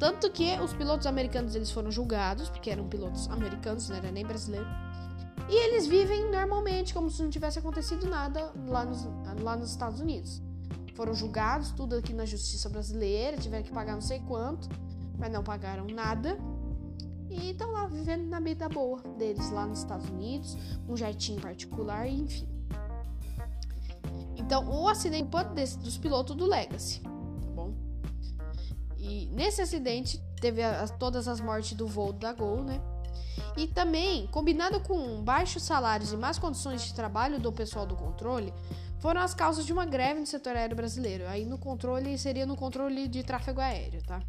Tanto 0.00 0.28
que 0.30 0.58
os 0.58 0.74
pilotos 0.74 1.06
americanos 1.06 1.54
eles 1.54 1.70
foram 1.70 1.92
julgados, 1.92 2.48
porque 2.50 2.70
eram 2.70 2.88
pilotos 2.88 3.30
americanos, 3.30 3.88
não 3.88 3.96
era 3.96 4.10
nem 4.10 4.26
brasileiro. 4.26 4.66
E 5.48 5.54
eles 5.54 5.86
vivem 5.86 6.30
normalmente, 6.30 6.94
como 6.94 7.10
se 7.10 7.22
não 7.22 7.30
tivesse 7.30 7.58
acontecido 7.58 8.08
nada 8.08 8.52
lá 8.66 8.84
nos, 8.84 9.04
lá 9.40 9.56
nos 9.56 9.70
Estados 9.70 10.00
Unidos. 10.00 10.42
Foram 10.94 11.14
julgados, 11.14 11.70
tudo 11.70 11.96
aqui 11.96 12.12
na 12.12 12.24
justiça 12.24 12.68
brasileira, 12.68 13.36
tiveram 13.36 13.64
que 13.64 13.72
pagar 13.72 13.94
não 13.94 14.00
sei 14.00 14.20
quanto, 14.20 14.68
mas 15.18 15.32
não 15.32 15.42
pagaram 15.42 15.86
nada. 15.86 16.38
E 17.30 17.50
estão 17.50 17.70
lá 17.70 17.86
vivendo 17.86 18.28
na 18.28 18.40
vida 18.40 18.68
boa 18.68 19.00
deles 19.16 19.50
lá 19.50 19.66
nos 19.66 19.78
Estados 19.78 20.08
Unidos, 20.10 20.56
um 20.86 20.96
jeitinho 20.96 21.40
particular, 21.40 22.06
enfim. 22.06 22.46
Então, 24.36 24.68
o 24.68 24.86
acidente 24.86 25.30
desse, 25.54 25.78
dos 25.78 25.96
pilotos 25.96 26.36
do 26.36 26.44
Legacy, 26.44 27.00
tá 27.00 27.50
bom? 27.54 27.72
E 28.98 29.26
nesse 29.32 29.62
acidente 29.62 30.22
teve 30.40 30.62
a, 30.62 30.86
todas 30.88 31.26
as 31.26 31.40
mortes 31.40 31.72
do 31.72 31.86
voo 31.86 32.12
da 32.12 32.32
Gol, 32.34 32.62
né? 32.62 32.80
E 33.56 33.66
também, 33.66 34.26
combinado 34.28 34.80
com 34.80 35.22
baixos 35.22 35.62
salários 35.62 36.12
e 36.12 36.16
más 36.16 36.38
condições 36.38 36.82
de 36.82 36.94
trabalho 36.94 37.38
do 37.38 37.52
pessoal 37.52 37.86
do 37.86 37.94
controle, 37.94 38.52
foram 38.98 39.20
as 39.20 39.34
causas 39.34 39.66
de 39.66 39.72
uma 39.72 39.84
greve 39.84 40.20
no 40.20 40.26
setor 40.26 40.56
aéreo 40.56 40.76
brasileiro. 40.76 41.26
Aí 41.28 41.44
no 41.44 41.58
controle 41.58 42.16
seria 42.16 42.46
no 42.46 42.56
controle 42.56 43.08
de 43.08 43.22
tráfego 43.22 43.60
aéreo, 43.60 44.02
tá? 44.04 44.22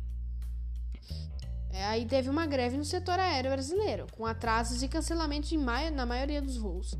É, 1.71 1.85
aí 1.85 2.05
teve 2.05 2.29
uma 2.29 2.45
greve 2.45 2.77
no 2.77 2.85
setor 2.85 3.19
aéreo 3.19 3.51
brasileiro, 3.51 4.07
com 4.15 4.25
atrasos 4.25 4.83
e 4.83 4.87
cancelamentos 4.87 5.51
maio, 5.53 5.91
na 5.91 6.05
maioria 6.05 6.41
dos 6.41 6.57
voos. 6.57 6.95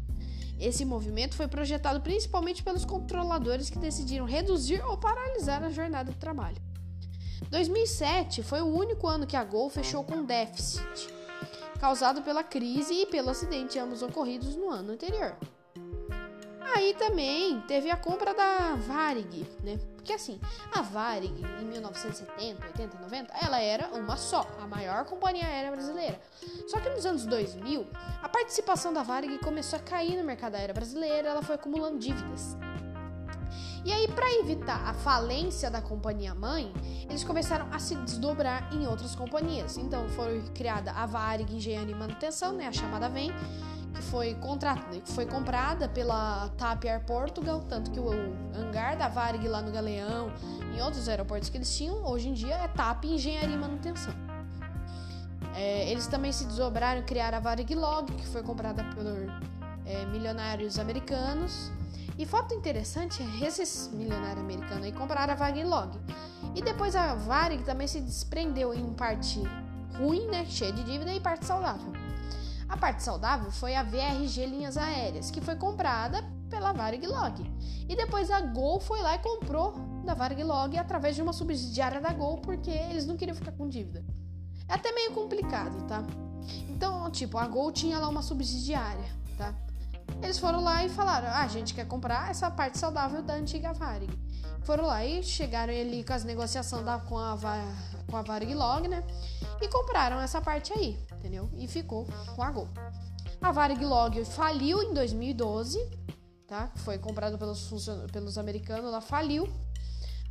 Esse 0.60 0.86
movimento 0.86 1.36
foi 1.36 1.48
projetado 1.48 2.02
principalmente 2.02 2.64
pelos 2.64 2.86
controladores 2.86 3.70
que 3.70 3.78
decidiram 3.78 4.26
reduzir 4.26 4.84
ou 4.86 4.98
paralisar 4.98 5.64
a 5.64 5.70
jornada 5.70 6.12
de 6.12 6.18
trabalho. 6.18 6.58
2007 7.50 8.42
foi 8.42 8.62
o 8.62 8.68
único 8.68 9.08
ano 9.08 9.28
que 9.28 9.36
a 9.36 9.44
Gol 9.44 9.70
fechou 9.70 10.04
com 10.04 10.24
déficit, 10.24 11.08
causado 11.84 12.22
pela 12.22 12.46
crise 12.46 12.94
e 12.94 13.06
pelo 13.06 13.30
acidente 13.30 13.78
ambos 13.78 14.02
ocorridos 14.02 14.56
no 14.56 14.70
ano 14.70 14.94
anterior. 14.94 15.36
Aí 16.74 16.94
também 16.94 17.60
teve 17.68 17.92
a 17.92 17.98
compra 17.98 18.34
da 18.34 18.76
Varig, 18.76 19.46
né? 19.62 19.78
Porque 19.94 20.14
assim, 20.14 20.40
a 20.74 20.82
Varig 20.82 21.44
em 21.60 21.66
1970, 21.66 22.68
80, 22.68 22.98
90, 23.00 23.34
ela 23.34 23.60
era 23.60 23.90
uma 23.90 24.16
só, 24.16 24.48
a 24.62 24.66
maior 24.66 25.04
companhia 25.04 25.46
aérea 25.46 25.72
brasileira. 25.72 26.22
Só 26.68 26.80
que 26.80 26.90
nos 26.90 27.06
anos 27.06 27.26
2000, 27.26 27.86
a 28.22 28.30
participação 28.30 28.94
da 28.94 29.04
Varig 29.04 29.38
começou 29.40 29.78
a 29.78 29.82
cair 29.82 30.16
no 30.16 30.24
mercado 30.24 30.56
aéreo 30.56 30.74
brasileiro, 30.74 31.28
ela 31.28 31.42
foi 31.42 31.56
acumulando 31.56 32.00
dívidas. 32.00 32.56
E 33.86 33.92
aí, 33.92 34.08
para 34.08 34.32
evitar 34.40 34.82
a 34.88 34.94
falência 34.94 35.70
da 35.70 35.82
companhia 35.82 36.34
mãe, 36.34 36.72
eles 37.10 37.24
começaram 37.24 37.68
a 37.72 37.80
se 37.80 37.96
desdobrar 37.96 38.74
em 38.74 38.88
outras 38.88 39.14
companhias. 39.14 39.78
Então, 39.78 40.08
foi 40.10 40.42
criada 40.56 40.92
a 40.92 41.06
Varig 41.06 41.54
Engenharia 41.54 41.94
e 41.94 41.98
Manutenção, 41.98 42.54
né, 42.54 42.68
a 42.68 42.72
chamada 42.72 43.10
VEM, 43.10 43.32
que 43.94 44.02
foi, 44.04 44.36
contra... 44.36 44.76
foi 45.06 45.26
comprada 45.26 45.90
pela 45.90 46.48
TAP 46.58 46.86
Air 46.86 47.06
Portugal, 47.06 47.62
tanto 47.68 47.92
que 47.92 48.00
o 48.00 48.10
hangar 48.56 48.98
da 48.98 49.10
Varig 49.10 49.46
lá 49.48 49.62
no 49.62 49.72
Galeão, 49.72 50.32
em 50.74 50.82
outros 50.82 51.10
aeroportos 51.10 51.50
que 51.50 51.58
eles 51.58 51.76
tinham, 51.76 52.06
hoje 52.06 52.30
em 52.30 52.34
dia 52.34 52.56
é 52.56 52.68
TAP 52.70 53.04
Engenharia 53.04 53.54
e 53.54 53.58
Manutenção. 53.58 54.14
É, 55.56 55.92
eles 55.92 56.08
também 56.08 56.32
se 56.32 56.46
desdobraram 56.46 57.02
e 57.02 57.04
criaram 57.04 57.38
a 57.38 57.42
Varig 57.42 57.76
Log, 57.76 58.12
que 58.14 58.26
foi 58.28 58.42
comprada 58.42 58.84
por 58.96 59.06
é, 59.86 60.06
milionários 60.06 60.80
americanos. 60.80 61.70
E 62.18 62.26
fato 62.26 62.54
interessante 62.54 63.24
é 63.24 63.48
esses 63.48 63.90
milionários 63.92 64.44
americanos 64.44 64.84
aí 64.84 64.92
compraram 64.92 65.34
a 65.34 65.36
Varig 65.36 65.64
Log. 65.64 66.00
E 66.56 66.62
depois 66.62 66.96
a 66.96 67.16
Varig 67.16 67.64
também 67.64 67.88
se 67.88 68.00
desprendeu 68.00 68.74
em 68.74 68.94
parte 68.94 69.42
ruim, 69.98 70.28
né, 70.28 70.46
cheia 70.46 70.72
de 70.72 70.84
dívida, 70.84 71.14
e 71.14 71.20
parte 71.20 71.46
saudável. 71.46 71.92
A 72.70 72.78
parte 72.78 73.04
saudável 73.04 73.52
foi 73.52 73.76
a 73.76 73.84
VRG 73.84 74.46
Linhas 74.46 74.78
Aéreas, 74.78 75.30
que 75.30 75.42
foi 75.42 75.56
comprada 75.56 76.24
pela 76.50 76.72
Varig-Log. 76.72 77.44
E 77.90 77.96
depois 77.96 78.30
a 78.30 78.42
Gol 78.42 78.80
foi 78.80 79.02
lá 79.02 79.16
e 79.16 79.20
comprou 79.20 79.74
da 80.06 80.14
Varig-Log 80.14 80.78
através 80.78 81.16
de 81.16 81.22
uma 81.22 81.34
subsidiária 81.34 82.00
da 82.00 82.14
Gol, 82.14 82.38
porque 82.38 82.70
eles 82.70 83.06
não 83.06 83.18
queriam 83.18 83.36
ficar 83.36 83.52
com 83.52 83.68
dívida. 83.68 84.04
É 84.68 84.74
até 84.74 84.92
meio 84.92 85.12
complicado, 85.12 85.86
tá? 85.88 86.04
Então, 86.70 87.10
tipo, 87.10 87.38
a 87.38 87.48
Gol 87.48 87.72
tinha 87.72 88.00
lá 88.00 88.08
uma 88.08 88.22
subsidiária, 88.22 89.06
tá? 89.38 89.54
Eles 90.22 90.40
foram 90.40 90.64
lá 90.64 90.84
e 90.86 90.90
falaram: 90.90 91.28
ah, 91.28 91.44
a 91.44 91.48
gente 91.48 91.74
quer 91.74 91.88
comprar 91.88 92.30
essa 92.30 92.50
parte 92.50 92.78
saudável 92.78 93.22
da 93.22 93.34
antiga 93.34 93.74
Varig. 93.74 94.12
Foram 94.64 94.86
lá 94.86 95.06
e 95.06 95.22
chegaram 95.22 95.74
ali 95.74 96.04
com 96.04 96.14
as 96.14 96.24
negociações 96.24 96.86
da, 96.86 96.98
com 96.98 97.18
a, 97.18 97.38
com 98.10 98.18
a 98.18 98.22
Varig 98.22 98.54
Log, 98.54 98.88
né? 98.88 99.04
E 99.62 99.68
compraram 99.68 100.20
essa 100.20 100.42
parte 100.42 100.72
aí 100.74 100.98
entendeu? 101.24 101.50
E 101.58 101.68
ficou 101.68 102.06
com 102.36 102.44
a 102.44 102.52
Gol. 102.52 102.68
A 103.42 103.52
Varig 103.52 103.84
Log 103.84 104.26
faliu 104.26 104.84
em 104.84 104.94
2012, 104.94 105.80
tá? 106.46 106.70
Foi 106.78 106.98
comprado 106.98 107.38
pelos, 107.38 107.70
pelos 108.12 108.38
americanos, 108.38 108.86
ela 108.86 109.02
faliu. 109.02 109.50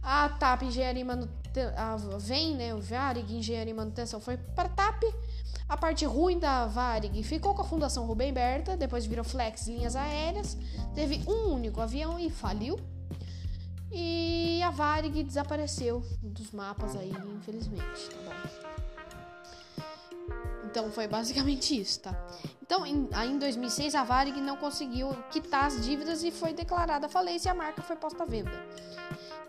A 0.02 0.29
TAP 0.29 0.62
Engenharia 0.64 1.00
e 1.00 1.05
Manutenção, 1.05 2.19
vem, 2.19 2.57
né? 2.57 2.75
O 2.75 2.81
Varig 2.81 3.35
Engenharia 3.35 3.71
e 3.73 3.75
Manutenção 3.75 4.21
foi 4.21 4.37
para 4.37 4.69
TAP. 4.69 5.02
A 5.73 5.76
parte 5.79 6.05
ruim 6.05 6.38
da 6.38 6.67
Varig 6.67 7.23
ficou 7.23 7.55
com 7.55 7.62
a 7.62 7.64
Fundação 7.64 8.05
Rubem 8.05 8.31
Berta, 8.31 8.76
depois 8.76 9.07
virou 9.07 9.25
Flex 9.25 9.67
Linhas 9.69 9.97
Aéreas. 9.97 10.55
Teve 10.95 11.23
um 11.26 11.55
único 11.55 11.81
avião 11.81 12.19
e 12.19 12.29
faliu. 12.29 12.79
E 13.91 14.61
a 14.62 14.69
Varig 14.69 15.23
desapareceu 15.25 16.05
dos 16.23 16.50
mapas 16.50 16.95
aí, 16.95 17.11
infelizmente, 17.38 18.11
tá 18.11 18.19
bom? 18.23 18.33
Então 20.67 20.93
foi 20.93 21.09
basicamente 21.09 21.81
isso, 21.81 22.00
tá? 22.00 22.14
Então, 22.61 22.85
em, 22.85 23.09
aí 23.11 23.31
em 23.31 23.38
2006, 23.38 23.95
a 23.95 24.05
Varig 24.05 24.43
não 24.43 24.59
conseguiu 24.59 25.09
quitar 25.31 25.69
as 25.69 25.83
dívidas 25.83 26.23
e 26.23 26.31
foi 26.31 26.52
declarada 26.52 27.09
falência 27.09 27.49
e 27.49 27.50
a 27.50 27.55
marca 27.55 27.81
foi 27.81 27.97
posta 27.97 28.25
à 28.25 28.26
venda. 28.26 28.52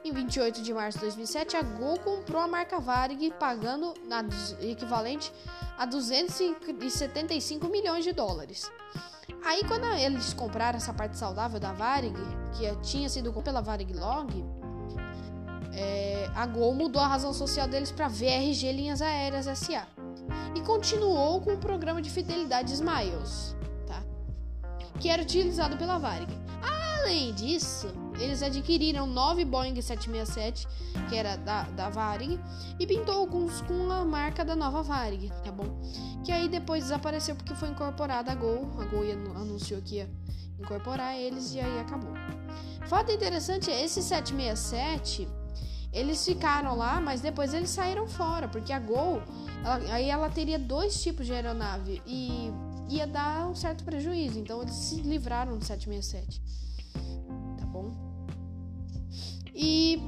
Em 0.03 0.11
28 0.11 0.61
de 0.61 0.73
março 0.73 0.97
de 0.97 1.05
2007, 1.05 1.55
a 1.55 1.61
Gol 1.61 1.97
comprou 1.97 2.41
a 2.41 2.47
marca 2.47 2.77
Varig, 2.77 3.31
pagando 3.39 3.93
na, 4.05 4.21
equivalente 4.59 5.31
a 5.77 5.85
275 5.85 7.67
milhões 7.69 8.03
de 8.03 8.11
dólares. 8.11 8.69
Aí, 9.45 9.63
quando 9.65 9.85
eles 9.85 10.33
compraram 10.33 10.75
essa 10.75 10.93
parte 10.93 11.17
saudável 11.17 11.57
da 11.57 11.71
Varig, 11.71 12.17
que 12.51 12.75
tinha 12.81 13.07
sido 13.07 13.31
pela 13.41 13.61
Varig 13.61 13.93
Log, 13.93 14.43
é, 15.73 16.29
a 16.35 16.45
Gol 16.47 16.73
mudou 16.73 17.01
a 17.01 17.07
razão 17.07 17.31
social 17.31 17.65
deles 17.67 17.89
para 17.89 18.09
VRG 18.09 18.73
Linhas 18.73 19.01
Aéreas 19.01 19.45
SA 19.57 19.87
e 20.53 20.61
continuou 20.61 21.39
com 21.39 21.53
o 21.53 21.57
programa 21.57 22.01
de 22.01 22.09
fidelidade 22.09 22.73
Smiles, 22.73 23.55
tá? 23.87 24.03
que 24.99 25.07
era 25.07 25.21
utilizado 25.21 25.77
pela 25.77 25.97
Varig. 25.97 26.31
Além 27.01 27.33
disso, 27.33 27.87
eles 28.19 28.41
adquiriram 28.41 29.07
nove 29.07 29.45
Boeing 29.45 29.79
767, 29.81 30.67
que 31.09 31.15
era 31.15 31.35
da, 31.35 31.63
da 31.63 31.89
Varig, 31.89 32.39
e 32.79 32.85
pintou 32.85 33.15
alguns 33.15 33.61
com 33.61 33.91
a 33.91 34.05
marca 34.05 34.43
da 34.43 34.55
nova 34.55 34.81
Varig, 34.83 35.31
tá 35.43 35.51
bom? 35.51 35.81
Que 36.23 36.31
aí 36.31 36.47
depois 36.47 36.83
desapareceu 36.83 37.35
porque 37.35 37.55
foi 37.55 37.69
incorporada 37.69 38.31
a 38.31 38.35
Gol. 38.35 38.69
A 38.79 38.85
Gol 38.85 39.03
anunciou 39.35 39.81
que 39.81 39.95
ia 39.95 40.09
incorporar 40.59 41.17
eles 41.17 41.53
e 41.53 41.59
aí 41.59 41.79
acabou. 41.79 42.13
Fato 42.87 43.11
interessante 43.11 43.69
é 43.71 43.83
esse 43.83 44.01
767 44.01 45.27
eles 45.93 46.25
ficaram 46.25 46.75
lá, 46.75 46.99
mas 46.99 47.21
depois 47.21 47.53
eles 47.53 47.69
saíram 47.69 48.07
fora, 48.07 48.47
porque 48.47 48.73
a 48.73 48.79
Gol, 48.79 49.21
ela, 49.63 49.93
aí 49.93 50.09
ela 50.09 50.27
teria 50.27 50.57
dois 50.57 51.01
tipos 51.01 51.27
de 51.27 51.33
aeronave 51.33 52.01
e 52.07 52.51
ia 52.89 53.05
dar 53.05 53.47
um 53.47 53.55
certo 53.55 53.83
prejuízo, 53.83 54.39
então 54.39 54.61
eles 54.61 54.73
se 54.73 54.95
livraram 55.01 55.55
do 55.57 55.63
767. 55.63 56.41
E 59.53 60.01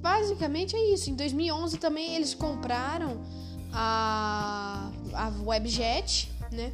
basicamente 0.00 0.74
é 0.76 0.92
isso. 0.92 1.10
Em 1.10 1.14
2011 1.14 1.78
também 1.78 2.14
eles 2.14 2.34
compraram 2.34 3.22
a, 3.72 4.90
a 5.14 5.28
Webjet, 5.44 6.32
né? 6.50 6.72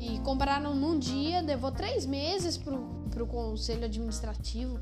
E 0.00 0.18
compraram 0.20 0.74
num 0.74 0.98
dia, 0.98 1.40
levou 1.40 1.72
três 1.72 2.04
meses 2.04 2.58
pro, 2.58 3.06
pro 3.10 3.26
conselho 3.26 3.84
administrativo 3.84 4.78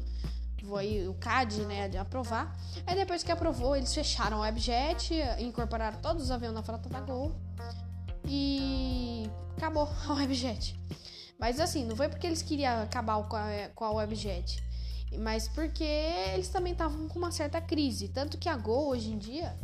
aí 0.76 1.06
o 1.08 1.14
CAD, 1.14 1.66
né, 1.66 1.90
aprovar. 1.98 2.56
Aí 2.86 2.94
depois 2.94 3.22
que 3.22 3.32
aprovou, 3.32 3.76
eles 3.76 3.92
fecharam 3.92 4.38
o 4.38 4.40
Webjet, 4.40 5.12
incorporaram 5.38 5.98
todos 6.00 6.24
os 6.24 6.30
aviões 6.30 6.54
na 6.54 6.62
frota 6.62 6.88
da 6.88 7.00
Gol 7.00 7.32
e 8.24 9.28
acabou 9.56 9.88
a 10.08 10.14
Webjet. 10.14 10.78
Mas 11.38 11.58
assim, 11.58 11.84
não 11.84 11.96
foi 11.96 12.08
porque 12.08 12.26
eles 12.26 12.42
queriam 12.42 12.82
acabar 12.82 13.20
com 13.24 13.36
a, 13.36 13.68
com 13.74 13.84
a 13.84 13.90
Webjet, 13.90 14.62
mas 15.18 15.48
porque 15.48 15.84
eles 15.84 16.48
também 16.48 16.72
estavam 16.72 17.08
com 17.08 17.18
uma 17.18 17.30
certa 17.30 17.60
crise. 17.60 18.08
Tanto 18.08 18.38
que 18.38 18.48
a 18.48 18.56
Gol 18.56 18.88
hoje 18.88 19.10
em 19.10 19.18
dia, 19.18 19.56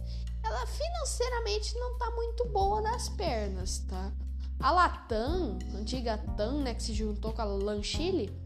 ela 0.44 0.66
financeiramente 0.66 1.74
não 1.78 1.98
tá 1.98 2.10
muito 2.10 2.44
boa 2.46 2.82
das 2.82 3.08
pernas, 3.08 3.80
tá? 3.88 4.12
A 4.60 4.72
Latam, 4.72 5.58
antiga 5.74 6.18
TAM, 6.36 6.62
né, 6.62 6.74
que 6.74 6.82
se 6.82 6.92
juntou 6.92 7.32
com 7.32 7.42
a 7.42 7.44
Lanchile, 7.44 8.36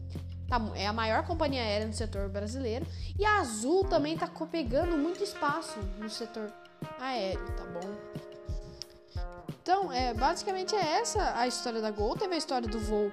Tá, 0.47 0.61
é 0.75 0.85
a 0.85 0.93
maior 0.93 1.25
companhia 1.25 1.61
aérea 1.61 1.87
no 1.87 1.93
setor 1.93 2.29
brasileiro. 2.29 2.85
E 3.17 3.25
a 3.25 3.39
Azul 3.39 3.85
também 3.85 4.17
tá 4.17 4.29
pegando 4.51 4.97
muito 4.97 5.23
espaço 5.23 5.79
no 5.97 6.09
setor 6.09 6.53
aéreo, 6.99 7.45
tá 7.55 7.63
bom? 7.65 9.23
Então, 9.61 9.91
é, 9.91 10.13
basicamente 10.13 10.75
é 10.75 10.99
essa 10.99 11.37
a 11.37 11.47
história 11.47 11.81
da 11.81 11.89
Gol. 11.89 12.17
Teve 12.17 12.35
a 12.35 12.37
história 12.37 12.67
do 12.67 12.79
voo 12.79 13.11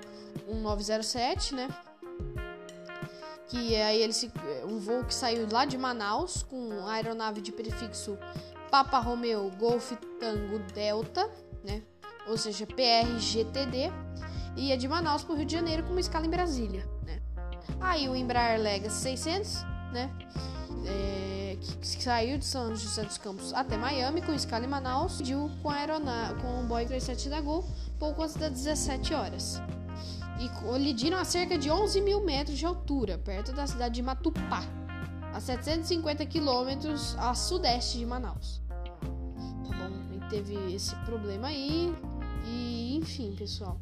1907, 0.49 1.55
né? 1.55 1.69
Que 3.51 3.75
é 3.75 3.85
aí 3.85 4.03
ele 4.03 4.13
se, 4.13 4.31
um 4.65 4.79
voo 4.79 5.05
que 5.05 5.13
saiu 5.13 5.47
lá 5.51 5.65
de 5.65 5.77
Manaus 5.77 6.43
com 6.43 6.87
aeronave 6.87 7.41
de 7.41 7.51
prefixo 7.51 8.17
Papa 8.71 9.01
Romeo 9.01 9.51
Golf 9.59 9.93
Tango 10.21 10.61
Delta, 10.73 11.29
né? 11.65 11.83
Ou 12.29 12.39
seja, 12.39 12.65
PRGTD, 12.65 13.91
e 14.57 14.69
ia 14.69 14.77
de 14.77 14.87
Manaus 14.87 15.25
para 15.25 15.35
o 15.35 15.37
Rio 15.37 15.47
de 15.47 15.53
Janeiro 15.53 15.83
com 15.83 15.91
uma 15.91 16.01
escala 16.01 16.27
em 16.27 16.31
Brasília, 16.31 16.89
né? 17.05 17.21
Aí 17.81 18.09
o 18.09 18.15
Embraer 18.15 18.61
Legacy 18.61 19.01
600, 19.01 19.65
né? 19.93 20.11
É, 20.87 21.59
que, 21.61 21.77
que, 21.77 22.03
saiu 22.03 22.39
de 22.39 22.45
São 22.45 22.75
José 22.75 23.03
dos 23.03 23.19
Campos 23.19 23.53
até 23.53 23.77
Miami 23.77 24.23
com 24.23 24.33
escala 24.33 24.65
em 24.65 24.69
Manaus, 24.69 25.17
pediu 25.17 25.51
com 25.63 25.71
a 25.71 25.75
aeronave, 25.75 26.41
com 26.41 26.61
o 26.61 26.63
Boeing 26.65 26.87
37 26.87 27.29
da 27.29 27.41
Gol, 27.41 27.69
pouco 27.99 28.23
antes 28.23 28.37
das 28.37 28.53
17 28.53 29.13
horas. 29.13 29.61
E 30.41 30.49
colidiram 30.49 31.19
a 31.19 31.25
cerca 31.25 31.59
de 31.59 31.71
11 31.71 32.01
mil 32.01 32.25
metros 32.25 32.59
de 32.59 32.65
altura, 32.65 33.19
perto 33.19 33.53
da 33.53 33.67
cidade 33.67 33.95
de 33.97 34.03
Matupá, 34.03 34.65
a 35.35 35.39
750 35.39 36.25
quilômetros 36.25 37.15
a 37.19 37.35
sudeste 37.35 37.99
de 37.99 38.07
Manaus. 38.07 38.63
Tá 38.99 39.77
bom? 39.77 40.17
E 40.17 40.31
teve 40.31 40.55
esse 40.75 40.97
problema 41.05 41.49
aí. 41.49 41.95
E 42.47 42.97
enfim, 42.97 43.35
pessoal. 43.37 43.79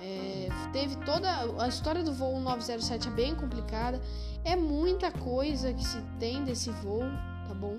É, 0.00 0.48
teve 0.72 0.96
toda 1.04 1.28
a 1.62 1.68
história 1.68 2.02
do 2.02 2.12
voo 2.12 2.40
907 2.40 3.08
é 3.08 3.10
bem 3.12 3.34
complicada. 3.34 4.00
É 4.44 4.56
muita 4.56 5.10
coisa 5.12 5.72
que 5.72 5.84
se 5.84 6.00
tem 6.18 6.44
desse 6.44 6.70
voo, 6.70 7.04
tá 7.46 7.54
bom? 7.54 7.78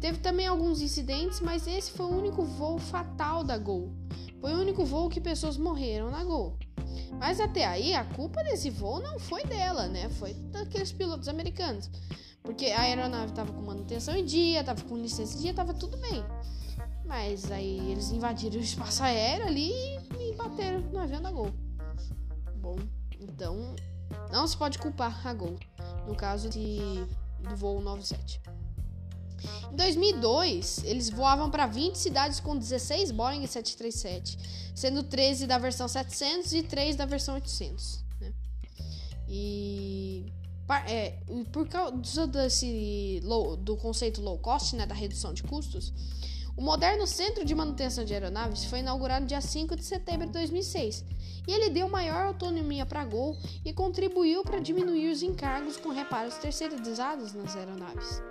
Teve 0.00 0.18
também 0.18 0.48
alguns 0.48 0.80
incidentes, 0.80 1.40
mas 1.40 1.66
esse 1.68 1.92
foi 1.92 2.06
o 2.06 2.18
único 2.18 2.42
voo 2.42 2.76
fatal 2.76 3.44
da 3.44 3.56
Gol. 3.56 3.92
Foi 4.40 4.52
o 4.52 4.58
único 4.60 4.84
voo 4.84 5.08
que 5.08 5.20
pessoas 5.20 5.56
morreram 5.56 6.10
na 6.10 6.24
Gol. 6.24 6.56
Mas 7.18 7.40
até 7.40 7.64
aí 7.64 7.94
a 7.94 8.04
culpa 8.04 8.42
desse 8.42 8.70
voo 8.70 9.00
não 9.00 9.18
foi 9.18 9.44
dela, 9.44 9.86
né? 9.86 10.08
Foi 10.08 10.34
daqueles 10.34 10.92
pilotos 10.92 11.28
americanos. 11.28 11.90
Porque 12.42 12.66
a 12.66 12.80
aeronave 12.80 13.30
estava 13.30 13.52
com 13.52 13.62
manutenção 13.62 14.16
em 14.16 14.24
dia, 14.24 14.60
estava 14.60 14.82
com 14.82 14.96
licença 14.96 15.36
em 15.36 15.40
dia, 15.40 15.50
estava 15.50 15.72
tudo 15.72 15.96
bem. 15.98 16.24
Mas 17.04 17.50
aí 17.50 17.90
eles 17.90 18.10
invadiram 18.10 18.56
o 18.56 18.62
espaço 18.62 19.02
aéreo 19.02 19.46
ali 19.46 19.72
e 20.18 20.34
bateram 20.34 20.80
no 20.80 20.98
avião 20.98 21.22
da 21.22 21.30
Gol. 21.30 21.52
Bom, 22.56 22.76
então 23.20 23.76
não 24.30 24.46
se 24.46 24.56
pode 24.56 24.78
culpar 24.78 25.26
a 25.26 25.32
Gol 25.32 25.56
no 26.06 26.16
caso 26.16 26.48
de, 26.48 26.78
do 27.40 27.56
voo 27.56 27.80
97. 27.80 28.40
Em 29.72 29.76
2002, 29.76 30.84
eles 30.84 31.08
voavam 31.10 31.50
para 31.50 31.66
20 31.66 31.96
cidades 31.96 32.40
com 32.40 32.56
16 32.56 33.10
Boeing 33.10 33.46
737, 33.46 34.38
sendo 34.74 35.02
13 35.02 35.46
da 35.46 35.58
versão 35.58 35.88
700 35.88 36.52
e 36.52 36.62
3 36.62 36.96
da 36.96 37.06
versão 37.06 37.34
800. 37.34 38.04
Né? 38.20 38.32
E 39.28 40.32
é, 40.86 41.18
por 41.50 41.68
causa 41.68 42.26
desse 42.26 43.20
low, 43.24 43.56
do 43.56 43.76
conceito 43.76 44.20
low 44.20 44.38
cost, 44.38 44.74
né, 44.76 44.86
da 44.86 44.94
redução 44.94 45.32
de 45.32 45.42
custos, 45.42 45.92
o 46.56 46.60
moderno 46.60 47.06
Centro 47.06 47.44
de 47.44 47.54
Manutenção 47.54 48.04
de 48.04 48.12
Aeronaves 48.12 48.64
foi 48.66 48.80
inaugurado 48.80 49.24
dia 49.24 49.40
5 49.40 49.74
de 49.74 49.84
setembro 49.84 50.26
de 50.26 50.32
2006 50.32 51.04
e 51.48 51.52
ele 51.52 51.70
deu 51.70 51.88
maior 51.88 52.26
autonomia 52.26 52.84
para 52.84 53.00
a 53.00 53.04
Gol 53.04 53.36
e 53.64 53.72
contribuiu 53.72 54.42
para 54.42 54.60
diminuir 54.60 55.10
os 55.10 55.22
encargos 55.22 55.76
com 55.78 55.88
reparos 55.88 56.36
terceirizados 56.36 57.32
nas 57.32 57.56
aeronaves. 57.56 58.22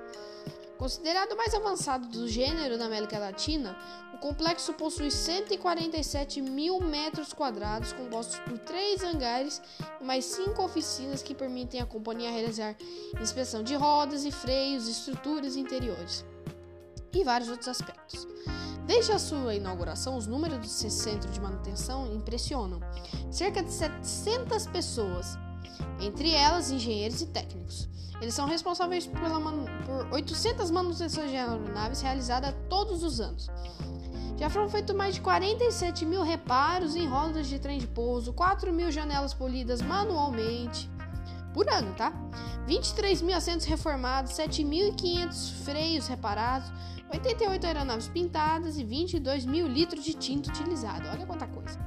Considerado 0.81 1.33
o 1.33 1.37
mais 1.37 1.53
avançado 1.53 2.07
do 2.07 2.27
gênero 2.27 2.75
na 2.75 2.85
América 2.85 3.19
Latina, 3.19 3.77
o 4.15 4.17
complexo 4.17 4.73
possui 4.73 5.11
147 5.11 6.41
mil 6.41 6.81
metros 6.81 7.33
quadrados, 7.33 7.93
compostos 7.93 8.39
por 8.39 8.57
três 8.57 9.03
hangares 9.03 9.61
e 10.01 10.03
mais 10.03 10.25
cinco 10.25 10.63
oficinas 10.63 11.21
que 11.21 11.35
permitem 11.35 11.81
à 11.81 11.85
companhia 11.85 12.31
realizar 12.31 12.75
inspeção 13.21 13.61
de 13.61 13.75
rodas 13.75 14.25
e 14.25 14.31
freios, 14.31 14.87
estruturas 14.87 15.55
interiores 15.55 16.25
e 17.13 17.23
vários 17.23 17.51
outros 17.51 17.67
aspectos. 17.67 18.27
Desde 18.87 19.11
a 19.11 19.19
sua 19.19 19.53
inauguração, 19.53 20.17
os 20.17 20.25
números 20.25 20.57
desse 20.57 20.89
centro 20.89 21.29
de 21.29 21.39
manutenção 21.39 22.11
impressionam. 22.11 22.79
Cerca 23.29 23.61
de 23.61 23.71
700 23.71 24.65
pessoas, 24.65 25.37
entre 25.99 26.31
elas 26.31 26.71
engenheiros 26.71 27.21
e 27.21 27.27
técnicos. 27.27 27.87
Eles 28.21 28.35
são 28.35 28.45
responsáveis 28.45 29.07
pela 29.07 29.39
por 29.39 30.13
800 30.13 30.69
manutenções 30.69 31.31
de 31.31 31.35
aeronaves 31.35 32.01
realizadas 32.01 32.53
todos 32.69 33.03
os 33.03 33.19
anos. 33.19 33.49
Já 34.37 34.49
foram 34.49 34.69
feitos 34.69 34.95
mais 34.95 35.15
de 35.15 35.21
47 35.21 36.05
mil 36.05 36.21
reparos 36.21 36.95
em 36.95 37.07
rodas 37.07 37.47
de 37.47 37.59
trem 37.59 37.79
de 37.79 37.87
pouso, 37.87 38.31
4 38.33 38.71
mil 38.71 38.91
janelas 38.91 39.33
polidas 39.33 39.81
manualmente 39.81 40.89
por 41.53 41.67
ano, 41.69 41.93
tá? 41.95 42.13
23 42.65 43.21
mil 43.21 43.35
assentos 43.35 43.65
reformados, 43.65 44.33
7.500 44.33 45.63
freios 45.63 46.07
reparados, 46.07 46.71
88 47.11 47.65
aeronaves 47.67 48.07
pintadas 48.07 48.77
e 48.77 48.83
22 48.83 49.45
mil 49.45 49.67
litros 49.67 50.03
de 50.03 50.13
tinta 50.13 50.49
utilizado. 50.49 51.07
Olha 51.09 51.25
quanta 51.25 51.47
coisa. 51.47 51.77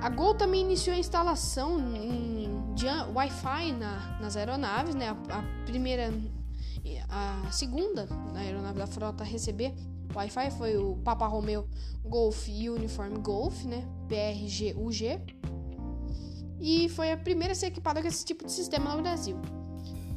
A 0.00 0.08
Gol 0.08 0.34
também 0.34 0.62
iniciou 0.62 0.94
a 0.94 0.98
instalação 0.98 1.76
de 1.76 2.37
Wi-Fi 2.86 3.72
na, 3.72 4.18
nas 4.20 4.36
aeronaves, 4.36 4.94
né? 4.94 5.08
A, 5.08 5.38
a, 5.38 5.42
primeira, 5.64 6.12
a 7.08 7.50
segunda 7.50 8.06
na 8.32 8.40
aeronave 8.40 8.78
da 8.78 8.86
frota 8.86 9.24
a 9.24 9.26
receber 9.26 9.74
Wi-Fi 10.14 10.50
foi 10.52 10.76
o 10.76 10.96
Papa 10.96 11.26
Romeo 11.26 11.68
Golf 12.04 12.48
Uniform 12.48 13.20
Golf, 13.20 13.64
né? 13.64 13.86
PRG-UG. 14.08 15.20
E 16.60 16.88
foi 16.88 17.12
a 17.12 17.16
primeira 17.16 17.52
a 17.52 17.54
ser 17.54 17.66
equipada 17.66 18.00
com 18.00 18.08
esse 18.08 18.24
tipo 18.24 18.44
de 18.44 18.52
sistema 18.52 18.94
no 18.94 19.02
Brasil. 19.02 19.36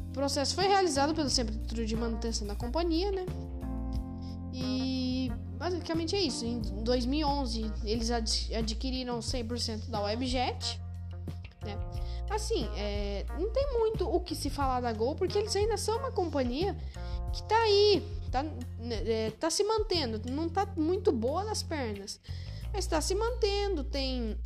O 0.08 0.12
processo 0.12 0.54
foi 0.54 0.66
realizado 0.66 1.14
pelo 1.14 1.30
Centro 1.30 1.86
de 1.86 1.96
Manutenção 1.96 2.46
da 2.46 2.54
companhia, 2.54 3.10
né? 3.12 3.24
E 4.52 5.30
basicamente 5.56 6.16
é 6.16 6.20
isso. 6.20 6.44
Em 6.44 6.60
2011, 6.82 7.70
eles 7.84 8.10
adquiriram 8.10 9.20
100% 9.20 9.88
da 9.88 10.00
Webjet. 10.00 10.80
Né? 11.64 11.78
Assim, 12.34 12.66
é, 12.76 13.26
não 13.38 13.50
tem 13.50 13.78
muito 13.78 14.08
o 14.08 14.18
que 14.20 14.34
se 14.34 14.48
falar 14.48 14.80
da 14.80 14.92
Gol, 14.92 15.14
porque 15.14 15.36
eles 15.36 15.54
ainda 15.54 15.76
são 15.76 15.98
uma 15.98 16.10
companhia 16.10 16.74
que 17.32 17.42
tá 17.42 17.56
aí, 17.56 18.02
tá, 18.30 18.44
é, 19.06 19.30
tá 19.38 19.50
se 19.50 19.62
mantendo. 19.62 20.20
Não 20.30 20.48
tá 20.48 20.66
muito 20.74 21.12
boa 21.12 21.44
nas 21.44 21.62
pernas, 21.62 22.18
mas 22.72 22.84
está 22.84 23.02
se 23.02 23.14
mantendo. 23.14 23.84
Tem 23.84 24.38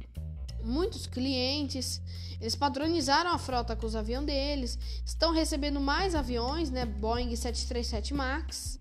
muitos 0.64 1.06
clientes. 1.06 2.02
Eles 2.40 2.56
padronizaram 2.56 3.30
a 3.30 3.38
frota 3.38 3.76
com 3.76 3.86
os 3.86 3.94
aviões 3.94 4.26
deles. 4.26 4.78
Estão 5.04 5.32
recebendo 5.32 5.80
mais 5.80 6.16
aviões, 6.16 6.70
né? 6.70 6.84
Boeing 6.84 7.34
737 7.36 8.12
MAX, 8.12 8.80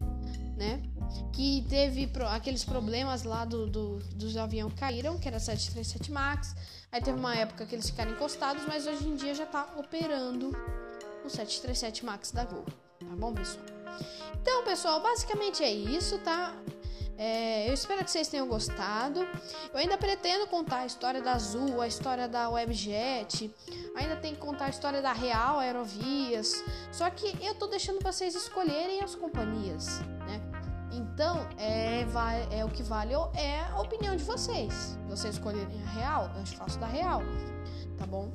né? 0.57 0.81
Que 1.33 1.65
teve 1.69 2.07
pro, 2.07 2.27
aqueles 2.27 2.63
problemas 2.63 3.23
lá 3.23 3.45
do, 3.45 3.67
do, 3.67 3.97
dos 4.15 4.35
aviões 4.37 4.73
caíram, 4.73 5.17
que 5.17 5.27
era 5.27 5.39
737 5.39 6.11
MAX. 6.11 6.55
Aí 6.91 7.01
teve 7.01 7.17
uma 7.17 7.35
época 7.35 7.65
que 7.65 7.75
eles 7.75 7.89
ficaram 7.89 8.11
encostados, 8.11 8.63
mas 8.67 8.87
hoje 8.87 9.07
em 9.07 9.15
dia 9.15 9.33
já 9.35 9.45
tá 9.45 9.67
operando 9.77 10.49
o 11.25 11.29
737 11.29 12.05
MAX 12.05 12.31
da 12.31 12.45
Gol. 12.45 12.65
Tá 12.99 13.15
bom, 13.15 13.33
pessoal? 13.33 13.65
Então, 14.41 14.63
pessoal, 14.63 15.01
basicamente 15.01 15.63
é 15.63 15.71
isso, 15.71 16.17
tá? 16.19 16.53
É, 17.17 17.69
eu 17.69 17.73
espero 17.73 18.03
que 18.03 18.11
vocês 18.11 18.27
tenham 18.27 18.47
gostado. 18.47 19.21
Eu 19.73 19.79
ainda 19.79 19.97
pretendo 19.97 20.47
contar 20.47 20.79
a 20.79 20.85
história 20.85 21.21
da 21.21 21.33
Azul, 21.33 21.81
a 21.81 21.87
história 21.87 22.27
da 22.27 22.49
Webjet. 22.49 23.53
Ainda 23.95 24.17
tem 24.17 24.33
que 24.33 24.41
contar 24.41 24.65
a 24.65 24.69
história 24.69 25.01
da 25.01 25.13
Real 25.13 25.59
Aerovias. 25.59 26.63
Só 26.91 27.09
que 27.09 27.35
eu 27.41 27.55
tô 27.55 27.67
deixando 27.67 28.01
vocês 28.01 28.35
escolherem 28.35 29.01
as 29.01 29.15
companhias, 29.15 29.99
né? 30.27 30.41
Então, 30.95 31.45
é, 31.57 32.05
é 32.51 32.63
o 32.63 32.69
que 32.69 32.81
vale 32.81 33.13
é 33.33 33.61
a 33.69 33.81
opinião 33.81 34.15
de 34.15 34.23
vocês. 34.23 34.97
Vocês 35.09 35.35
escolherem 35.35 35.83
a 35.83 35.89
real, 35.89 36.31
eu 36.37 36.45
faço 36.45 36.79
da 36.79 36.87
real, 36.87 37.21
tá 37.97 38.05
bom? 38.05 38.31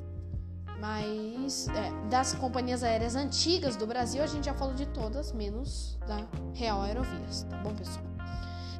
Mas 0.79 1.67
é, 1.69 2.09
das 2.09 2.33
companhias 2.33 2.83
aéreas 2.83 3.15
antigas 3.15 3.75
do 3.75 3.85
Brasil, 3.85 4.23
a 4.23 4.27
gente 4.27 4.45
já 4.45 4.53
falou 4.53 4.73
de 4.73 4.85
todas, 4.87 5.31
menos 5.31 5.97
da 6.07 6.27
Real 6.53 6.81
Aerovias, 6.81 7.43
tá 7.49 7.57
bom, 7.57 7.73
pessoal? 7.75 8.05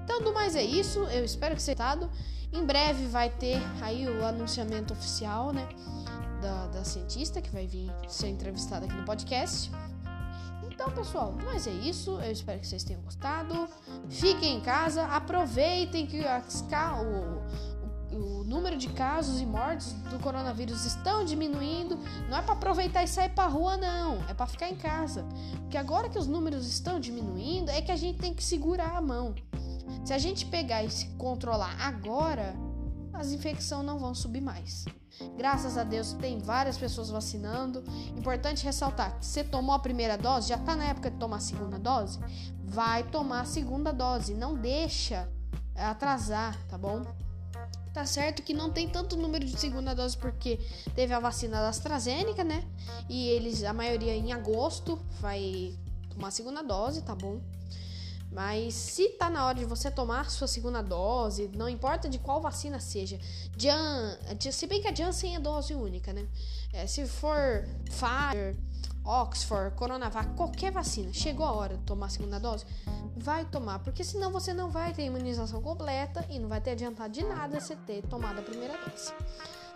Então, 0.03 0.21
do 0.21 0.33
mais 0.33 0.55
é 0.55 0.63
isso. 0.63 0.99
Eu 1.05 1.23
espero 1.23 1.55
que 1.55 1.61
você 1.61 1.75
tenha 1.75 2.09
Em 2.51 2.65
breve 2.65 3.05
vai 3.07 3.29
ter 3.29 3.61
aí 3.81 4.07
o 4.07 4.25
anunciamento 4.25 4.93
oficial, 4.93 5.53
né? 5.53 5.67
Da, 6.41 6.67
da 6.67 6.83
cientista 6.83 7.39
que 7.39 7.51
vai 7.51 7.67
vir 7.67 7.91
ser 8.07 8.27
entrevistada 8.27 8.85
aqui 8.85 8.95
no 8.95 9.05
podcast. 9.05 9.71
Então, 10.81 10.93
pessoal, 10.93 11.37
mas 11.45 11.67
é 11.67 11.71
isso. 11.71 12.19
Eu 12.19 12.31
espero 12.31 12.59
que 12.59 12.65
vocês 12.65 12.83
tenham 12.83 13.03
gostado. 13.03 13.69
Fiquem 14.09 14.57
em 14.57 14.61
casa, 14.61 15.03
aproveitem 15.05 16.07
que 16.07 16.21
o, 16.21 18.15
o, 18.15 18.39
o 18.39 18.43
número 18.43 18.75
de 18.75 18.89
casos 18.89 19.39
e 19.39 19.45
mortes 19.45 19.93
do 20.09 20.17
coronavírus 20.17 20.83
estão 20.83 21.23
diminuindo. 21.23 21.99
Não 22.27 22.35
é 22.35 22.41
para 22.41 22.53
aproveitar 22.53 23.03
e 23.03 23.07
sair 23.07 23.29
para 23.29 23.47
rua, 23.47 23.77
não. 23.77 24.27
É 24.27 24.33
para 24.33 24.47
ficar 24.47 24.69
em 24.69 24.75
casa. 24.75 25.23
Porque 25.59 25.77
agora 25.77 26.09
que 26.09 26.17
os 26.17 26.25
números 26.25 26.65
estão 26.65 26.99
diminuindo, 26.99 27.69
é 27.69 27.79
que 27.79 27.91
a 27.91 27.95
gente 27.95 28.17
tem 28.17 28.33
que 28.33 28.43
segurar 28.43 28.97
a 28.97 29.01
mão. 29.01 29.35
Se 30.03 30.13
a 30.13 30.17
gente 30.17 30.47
pegar 30.47 30.83
e 30.83 30.89
se 30.89 31.09
controlar 31.09 31.75
agora, 31.79 32.55
as 33.13 33.32
infecções 33.32 33.86
não 33.86 34.00
vão 34.00 34.13
subir 34.13 34.41
mais. 34.41 34.86
Graças 35.38 35.78
a 35.78 35.84
Deus 35.84 36.13
tem 36.13 36.39
várias 36.39 36.78
pessoas 36.78 37.10
vacinando. 37.10 37.84
Importante 38.17 38.63
ressaltar 38.63 39.19
que 39.19 39.26
você 39.26 39.43
tomou 39.43 39.76
a 39.76 39.80
primeira 39.80 40.17
dose, 40.17 40.50
já 40.50 40.56
está 40.56 40.76
na 40.76 40.86
época 40.86 41.12
de 41.12 41.17
tomar 41.17 41.38
a 41.38 41.41
segunda 41.41 41.78
dose, 41.78 42.19
vai 42.63 43.04
tomar 43.04 43.41
a 43.41 43.45
segunda 43.45 43.91
dose, 43.91 44.34
não 44.34 44.56
deixa 44.56 45.30
atrasar, 45.76 46.58
tá 46.67 46.78
bom? 46.78 47.06
Tá 47.93 48.06
certo 48.06 48.41
que 48.41 48.54
não 48.54 48.71
tem 48.71 48.88
tanto 48.88 49.17
número 49.17 49.45
de 49.45 49.60
segunda 49.60 49.93
dose 49.93 50.17
porque 50.17 50.60
teve 50.95 51.13
a 51.13 51.19
vacina 51.19 51.58
da 51.58 51.67
AstraZeneca, 51.67 52.43
né? 52.43 52.63
E 53.10 53.28
eles, 53.28 53.63
a 53.63 53.74
maioria 53.74 54.15
em 54.15 54.32
agosto, 54.32 54.97
vai 55.19 55.78
tomar 56.10 56.30
a 56.30 56.32
segunda 56.32 56.62
dose, 56.62 57.02
tá 57.02 57.13
bom? 57.13 57.41
Mas 58.31 58.73
se 58.73 59.09
tá 59.09 59.29
na 59.29 59.45
hora 59.45 59.59
de 59.59 59.65
você 59.65 59.91
tomar 59.91 60.29
sua 60.29 60.47
segunda 60.47 60.81
dose, 60.81 61.51
não 61.53 61.67
importa 61.67 62.07
de 62.07 62.17
qual 62.17 62.39
vacina 62.39 62.79
seja, 62.79 63.19
Jan, 63.57 64.17
se 64.39 64.65
bem 64.67 64.81
que 64.81 64.87
a 64.87 64.95
Janssen 64.95 65.35
é 65.35 65.39
dose 65.39 65.75
única, 65.75 66.13
né? 66.13 66.25
É, 66.71 66.87
se 66.87 67.05
for 67.05 67.67
Pfizer, 67.85 68.55
Oxford, 69.03 69.75
Coronavac, 69.75 70.33
qualquer 70.35 70.71
vacina, 70.71 71.11
chegou 71.11 71.45
a 71.45 71.51
hora 71.51 71.77
de 71.77 71.83
tomar 71.83 72.05
a 72.05 72.09
segunda 72.09 72.39
dose, 72.39 72.65
vai 73.17 73.43
tomar, 73.43 73.79
porque 73.79 74.03
senão 74.03 74.31
você 74.31 74.53
não 74.53 74.69
vai 74.69 74.93
ter 74.93 75.03
imunização 75.03 75.61
completa 75.61 76.25
e 76.29 76.39
não 76.39 76.47
vai 76.47 76.61
ter 76.61 76.71
adiantado 76.71 77.11
de 77.11 77.25
nada 77.25 77.59
você 77.59 77.75
ter 77.75 78.01
tomado 78.03 78.39
a 78.39 78.43
primeira 78.43 78.77
dose. 78.77 79.11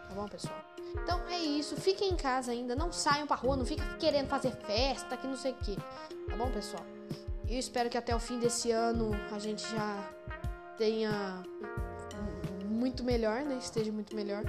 Tá 0.07 0.15
bom, 0.15 0.27
pessoal? 0.29 0.55
Então 1.03 1.27
é 1.27 1.39
isso, 1.39 1.75
fiquem 1.75 2.11
em 2.11 2.15
casa 2.15 2.53
ainda, 2.53 2.73
não 2.73 2.89
saiam 2.89 3.27
pra 3.27 3.35
rua, 3.35 3.57
não 3.57 3.65
fica 3.65 3.83
querendo 3.97 4.29
fazer 4.29 4.51
festa, 4.51 5.17
que 5.17 5.27
não 5.27 5.35
sei 5.35 5.51
o 5.51 5.55
que. 5.55 5.75
Tá 5.75 6.37
bom, 6.37 6.49
pessoal? 6.49 6.94
Eu 7.47 7.60
espero 7.60 7.89
que 7.89 7.97
até 7.97 8.15
o 8.15 8.19
fim 8.19 8.39
desse 8.39 8.71
ano 8.71 9.12
a 9.31 9.39
gente 9.39 9.62
já 9.69 10.10
tenha 10.77 11.43
muito 12.67 13.03
melhor, 13.03 13.41
né? 13.43 13.58
Esteja 13.60 13.91
muito 13.91 14.15
melhor. 14.15 14.43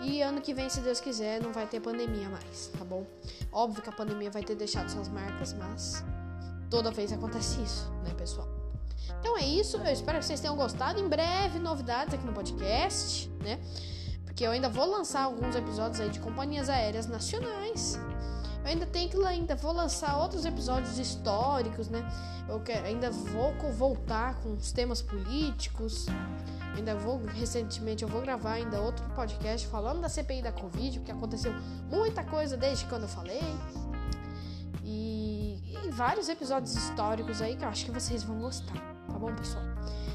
E 0.00 0.20
ano 0.20 0.40
que 0.40 0.52
vem, 0.52 0.68
se 0.68 0.80
Deus 0.80 1.00
quiser, 1.00 1.40
não 1.40 1.52
vai 1.52 1.66
ter 1.66 1.80
pandemia 1.80 2.28
mais, 2.28 2.68
tá 2.76 2.84
bom? 2.84 3.06
Óbvio 3.52 3.82
que 3.82 3.88
a 3.88 3.92
pandemia 3.92 4.30
vai 4.30 4.42
ter 4.42 4.56
deixado 4.56 4.88
suas 4.88 5.08
marcas, 5.08 5.52
mas 5.52 6.04
toda 6.68 6.90
vez 6.90 7.12
acontece 7.12 7.62
isso, 7.62 7.88
né, 8.02 8.12
pessoal? 8.18 8.48
Então 9.20 9.38
é 9.38 9.44
isso, 9.44 9.76
eu 9.76 9.92
espero 9.92 10.18
que 10.18 10.24
vocês 10.24 10.40
tenham 10.40 10.56
gostado. 10.56 10.98
Em 10.98 11.08
breve, 11.08 11.60
novidades 11.60 12.12
aqui 12.14 12.26
no 12.26 12.32
podcast, 12.32 13.30
né? 13.44 13.60
Porque 14.24 14.44
eu 14.44 14.50
ainda 14.50 14.68
vou 14.68 14.86
lançar 14.86 15.22
alguns 15.22 15.54
episódios 15.54 16.00
aí 16.00 16.10
de 16.10 16.18
companhias 16.18 16.68
aéreas 16.68 17.06
nacionais. 17.06 17.98
Eu 18.62 18.70
ainda 18.70 18.86
tenho 18.86 19.10
que 19.10 19.16
ainda 19.24 19.56
vou 19.56 19.72
lançar 19.72 20.16
outros 20.18 20.44
episódios 20.44 20.98
históricos, 20.98 21.88
né? 21.88 22.06
Eu 22.48 22.60
quero, 22.60 22.86
ainda 22.86 23.10
vou 23.10 23.52
voltar 23.72 24.36
com 24.40 24.52
os 24.52 24.72
temas 24.72 25.02
políticos. 25.02 26.06
Ainda 26.76 26.94
vou 26.94 27.20
recentemente 27.26 28.02
eu 28.02 28.08
vou 28.08 28.22
gravar 28.22 28.52
ainda 28.52 28.80
outro 28.80 29.04
podcast 29.10 29.66
falando 29.66 30.00
da 30.00 30.08
CPI 30.08 30.42
da 30.42 30.52
Covid, 30.52 31.00
porque 31.00 31.12
aconteceu 31.12 31.52
muita 31.90 32.24
coisa 32.24 32.56
desde 32.56 32.86
quando 32.86 33.02
eu 33.02 33.08
falei 33.08 33.42
vários 35.92 36.28
episódios 36.28 36.74
históricos 36.74 37.40
aí 37.40 37.56
que 37.56 37.64
eu 37.64 37.68
acho 37.68 37.84
que 37.84 37.90
vocês 37.90 38.22
vão 38.22 38.40
gostar, 38.40 38.74
tá 39.06 39.18
bom, 39.18 39.34
pessoal? 39.34 39.62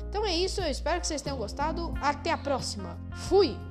Então 0.09 0.25
é 0.25 0.35
isso, 0.35 0.61
eu 0.61 0.69
espero 0.69 0.99
que 0.99 1.07
vocês 1.07 1.21
tenham 1.21 1.37
gostado. 1.37 1.93
Até 2.01 2.31
a 2.31 2.37
próxima. 2.37 2.97
Fui! 3.13 3.66